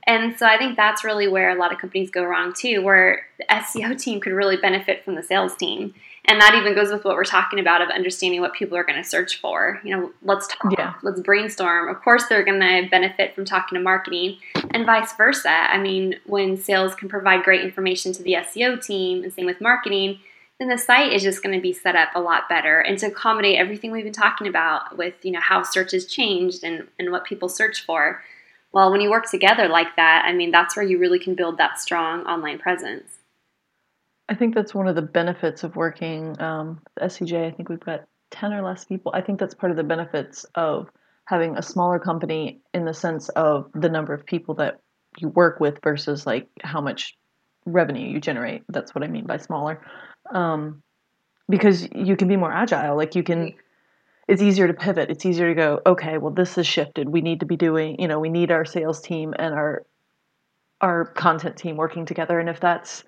And 0.06 0.36
so 0.38 0.46
I 0.46 0.58
think 0.58 0.76
that's 0.76 1.04
really 1.04 1.28
where 1.28 1.50
a 1.50 1.54
lot 1.58 1.72
of 1.72 1.78
companies 1.78 2.10
go 2.10 2.24
wrong 2.24 2.52
too, 2.52 2.82
where 2.82 3.26
the 3.38 3.44
SEO 3.50 3.98
team 3.98 4.20
could 4.20 4.32
really 4.32 4.56
benefit 4.56 5.04
from 5.04 5.14
the 5.14 5.22
sales 5.22 5.56
team. 5.56 5.94
And 6.26 6.40
that 6.40 6.54
even 6.54 6.74
goes 6.74 6.90
with 6.90 7.04
what 7.04 7.16
we're 7.16 7.24
talking 7.24 7.58
about 7.58 7.82
of 7.82 7.90
understanding 7.90 8.40
what 8.40 8.54
people 8.54 8.76
are 8.76 8.84
going 8.84 9.02
to 9.02 9.08
search 9.08 9.40
for. 9.40 9.80
You 9.84 9.96
know, 9.96 10.12
let's 10.22 10.48
talk, 10.48 10.72
yeah. 10.76 10.94
let's 11.02 11.20
brainstorm. 11.20 11.88
Of 11.88 12.02
course, 12.02 12.26
they're 12.26 12.44
going 12.44 12.60
to 12.60 12.88
benefit 12.90 13.34
from 13.34 13.44
talking 13.44 13.76
to 13.76 13.82
marketing 13.82 14.38
and 14.70 14.86
vice 14.86 15.14
versa. 15.14 15.50
I 15.50 15.78
mean, 15.78 16.16
when 16.26 16.56
sales 16.56 16.94
can 16.94 17.08
provide 17.08 17.44
great 17.44 17.62
information 17.62 18.12
to 18.14 18.22
the 18.22 18.34
SEO 18.34 18.84
team 18.84 19.22
and 19.22 19.32
same 19.32 19.46
with 19.46 19.60
marketing, 19.60 20.18
then 20.58 20.68
the 20.68 20.78
site 20.78 21.12
is 21.12 21.22
just 21.22 21.42
going 21.42 21.54
to 21.54 21.62
be 21.62 21.72
set 21.72 21.96
up 21.96 22.10
a 22.14 22.20
lot 22.20 22.48
better 22.48 22.80
and 22.80 22.98
to 22.98 23.06
accommodate 23.06 23.58
everything 23.58 23.90
we've 23.90 24.04
been 24.04 24.12
talking 24.12 24.46
about 24.46 24.96
with, 24.96 25.14
you 25.22 25.32
know, 25.32 25.40
how 25.40 25.62
search 25.62 25.92
has 25.92 26.06
changed 26.06 26.64
and, 26.64 26.86
and 26.98 27.10
what 27.10 27.24
people 27.24 27.48
search 27.48 27.84
for 27.84 28.22
well, 28.74 28.90
when 28.90 29.00
you 29.00 29.08
work 29.08 29.30
together 29.30 29.68
like 29.68 29.94
that, 29.94 30.24
I 30.26 30.32
mean, 30.32 30.50
that's 30.50 30.76
where 30.76 30.84
you 30.84 30.98
really 30.98 31.20
can 31.20 31.36
build 31.36 31.58
that 31.58 31.78
strong 31.78 32.26
online 32.26 32.58
presence. 32.58 33.18
I 34.28 34.34
think 34.34 34.52
that's 34.54 34.74
one 34.74 34.88
of 34.88 34.96
the 34.96 35.02
benefits 35.02 35.62
of 35.62 35.76
working 35.76 36.40
um, 36.42 36.80
SEJ. 37.00 37.46
I 37.46 37.50
think 37.52 37.68
we've 37.68 37.78
got 37.78 38.04
10 38.32 38.52
or 38.52 38.62
less 38.62 38.84
people. 38.84 39.12
I 39.14 39.20
think 39.20 39.38
that's 39.38 39.54
part 39.54 39.70
of 39.70 39.76
the 39.76 39.84
benefits 39.84 40.44
of 40.56 40.88
having 41.26 41.56
a 41.56 41.62
smaller 41.62 42.00
company 42.00 42.62
in 42.74 42.84
the 42.84 42.92
sense 42.92 43.28
of 43.30 43.70
the 43.74 43.88
number 43.88 44.12
of 44.12 44.26
people 44.26 44.56
that 44.56 44.80
you 45.18 45.28
work 45.28 45.60
with 45.60 45.78
versus 45.84 46.26
like 46.26 46.48
how 46.64 46.80
much 46.80 47.16
revenue 47.66 48.10
you 48.10 48.20
generate. 48.20 48.64
That's 48.68 48.92
what 48.92 49.04
I 49.04 49.06
mean 49.06 49.24
by 49.24 49.36
smaller. 49.36 49.86
Um, 50.32 50.82
because 51.48 51.86
you 51.94 52.16
can 52.16 52.26
be 52.26 52.36
more 52.36 52.52
agile. 52.52 52.96
Like 52.96 53.14
you 53.14 53.22
can 53.22 53.54
it's 54.28 54.42
easier 54.42 54.66
to 54.66 54.74
pivot. 54.74 55.10
It's 55.10 55.26
easier 55.26 55.48
to 55.48 55.54
go, 55.54 55.80
okay, 55.86 56.18
well 56.18 56.32
this 56.32 56.54
has 56.56 56.66
shifted. 56.66 57.08
We 57.08 57.20
need 57.20 57.40
to 57.40 57.46
be 57.46 57.56
doing, 57.56 58.00
you 58.00 58.08
know, 58.08 58.18
we 58.18 58.30
need 58.30 58.50
our 58.50 58.64
sales 58.64 59.00
team 59.00 59.34
and 59.38 59.54
our 59.54 59.84
our 60.80 61.06
content 61.06 61.56
team 61.56 61.76
working 61.76 62.04
together. 62.04 62.38
And 62.38 62.48
if 62.48 62.60
that's 62.60 63.04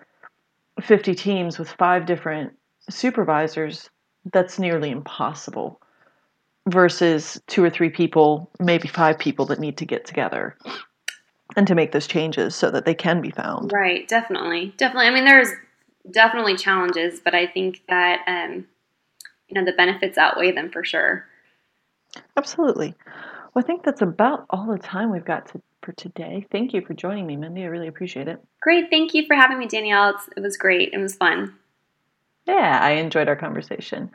50 0.81 1.15
teams 1.15 1.59
with 1.59 1.71
five 1.71 2.07
different 2.07 2.55
supervisors, 2.89 3.91
that's 4.33 4.59
nearly 4.59 4.91
impossible 4.91 5.81
versus 6.69 7.41
two 7.47 7.63
or 7.63 7.71
three 7.71 7.91
people, 7.91 8.51
maybe 8.59 8.89
five 8.89 9.19
people 9.19 9.47
that 9.47 9.61
need 9.61 9.77
to 9.79 9.85
get 9.85 10.05
together 10.05 10.57
and 11.57 11.67
to 11.67 11.75
make 11.75 11.93
those 11.93 12.07
changes 12.07 12.55
so 12.55 12.71
that 12.71 12.85
they 12.85 12.95
can 12.95 13.21
be 13.21 13.31
found. 13.31 13.73
Right, 13.73 14.07
definitely. 14.09 14.75
Definitely. 14.77 15.07
I 15.07 15.11
mean, 15.15 15.25
there's 15.25 15.49
definitely 16.11 16.57
challenges, 16.57 17.21
but 17.21 17.35
I 17.35 17.47
think 17.47 17.83
that 17.89 18.21
um, 18.27 18.67
you 19.49 19.55
know 19.55 19.65
the 19.65 19.77
benefits 19.77 20.19
outweigh 20.19 20.53
them 20.53 20.71
for 20.71 20.85
sure. 20.85 21.27
Absolutely. 22.37 22.95
Well, 23.55 23.65
I 23.65 23.67
think 23.67 23.85
that's 23.85 24.03
about 24.03 24.47
all 24.51 24.67
the 24.67 24.79
time 24.79 25.11
we've 25.11 25.25
got 25.25 25.47
to, 25.53 25.63
for 25.83 25.93
today. 25.93 26.47
Thank 26.51 26.75
you 26.75 26.83
for 26.83 26.95
joining 26.95 27.27
me, 27.27 27.37
Mindy. 27.37 27.63
I 27.63 27.67
really 27.67 27.89
appreciate 27.89 28.29
it. 28.29 28.43
Great. 28.61 28.91
Thank 28.91 29.15
you 29.15 29.27
for 29.27 29.35
having 29.35 29.59
me, 29.59 29.67
Danielle. 29.67 30.11
It's, 30.11 30.29
it 30.37 30.41
was 30.41 30.57
great. 30.57 30.91
It 30.93 30.99
was 30.99 31.15
fun. 31.15 31.55
Yeah, 32.47 32.79
I 32.83 32.93
enjoyed 32.93 33.29
our 33.29 33.37
conversation. 33.37 34.11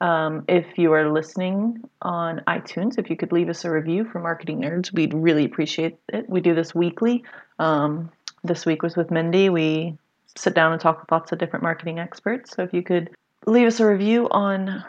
Um, 0.00 0.44
if 0.48 0.66
you 0.76 0.92
are 0.92 1.10
listening 1.10 1.82
on 2.02 2.42
iTunes, 2.46 2.98
if 2.98 3.08
you 3.08 3.16
could 3.16 3.32
leave 3.32 3.48
us 3.48 3.64
a 3.64 3.70
review 3.70 4.04
for 4.04 4.18
Marketing 4.18 4.60
Nerds, 4.60 4.92
we'd 4.92 5.14
really 5.14 5.44
appreciate 5.44 5.96
it. 6.08 6.28
We 6.28 6.40
do 6.40 6.54
this 6.54 6.74
weekly. 6.74 7.24
Um, 7.58 8.10
this 8.42 8.66
week 8.66 8.82
was 8.82 8.96
with 8.96 9.10
Mindy. 9.10 9.48
We 9.48 9.96
sit 10.36 10.54
down 10.54 10.72
and 10.72 10.80
talk 10.80 11.00
with 11.00 11.10
lots 11.10 11.32
of 11.32 11.38
different 11.38 11.62
marketing 11.62 11.98
experts. 11.98 12.54
So 12.54 12.62
if 12.62 12.72
you 12.72 12.82
could 12.82 13.10
leave 13.46 13.66
us 13.66 13.80
a 13.80 13.86
review 13.86 14.28
on 14.30 14.84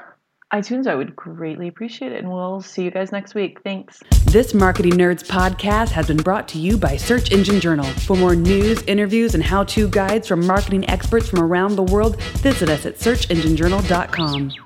iTunes, 0.54 0.88
I 0.88 0.96
would 0.96 1.16
greatly 1.16 1.68
appreciate 1.68 2.12
it. 2.12 2.20
And 2.20 2.32
we'll 2.32 2.62
see 2.62 2.84
you 2.84 2.92
guys 2.92 3.12
next 3.12 3.36
week. 3.36 3.62
Thanks. 3.64 4.02
This 4.26 4.54
Marketing 4.54 4.94
Nerds 4.94 5.24
podcast 5.24 5.90
has 5.90 6.08
been 6.08 6.18
brought 6.18 6.48
to 6.50 6.60
you 6.60 6.78
by 6.78 6.98
Search 6.98 7.32
Engine 7.32 7.60
Journal. 7.60 7.86
For 7.86 8.16
more 8.16 8.36
news, 8.36 8.82
interviews, 8.84 9.34
and 9.34 9.44
how 9.44 9.64
to 9.66 9.88
guides 9.90 10.28
from 10.28 10.46
marketing 10.46 10.90
experts 10.90 11.28
from 11.28 11.40
around 11.40 11.76
the 11.76 11.84
world, 11.84 12.22
visit 12.22 12.70
us 12.70 12.86
at 12.86 12.96
searchenginejournal.com. 12.96 14.65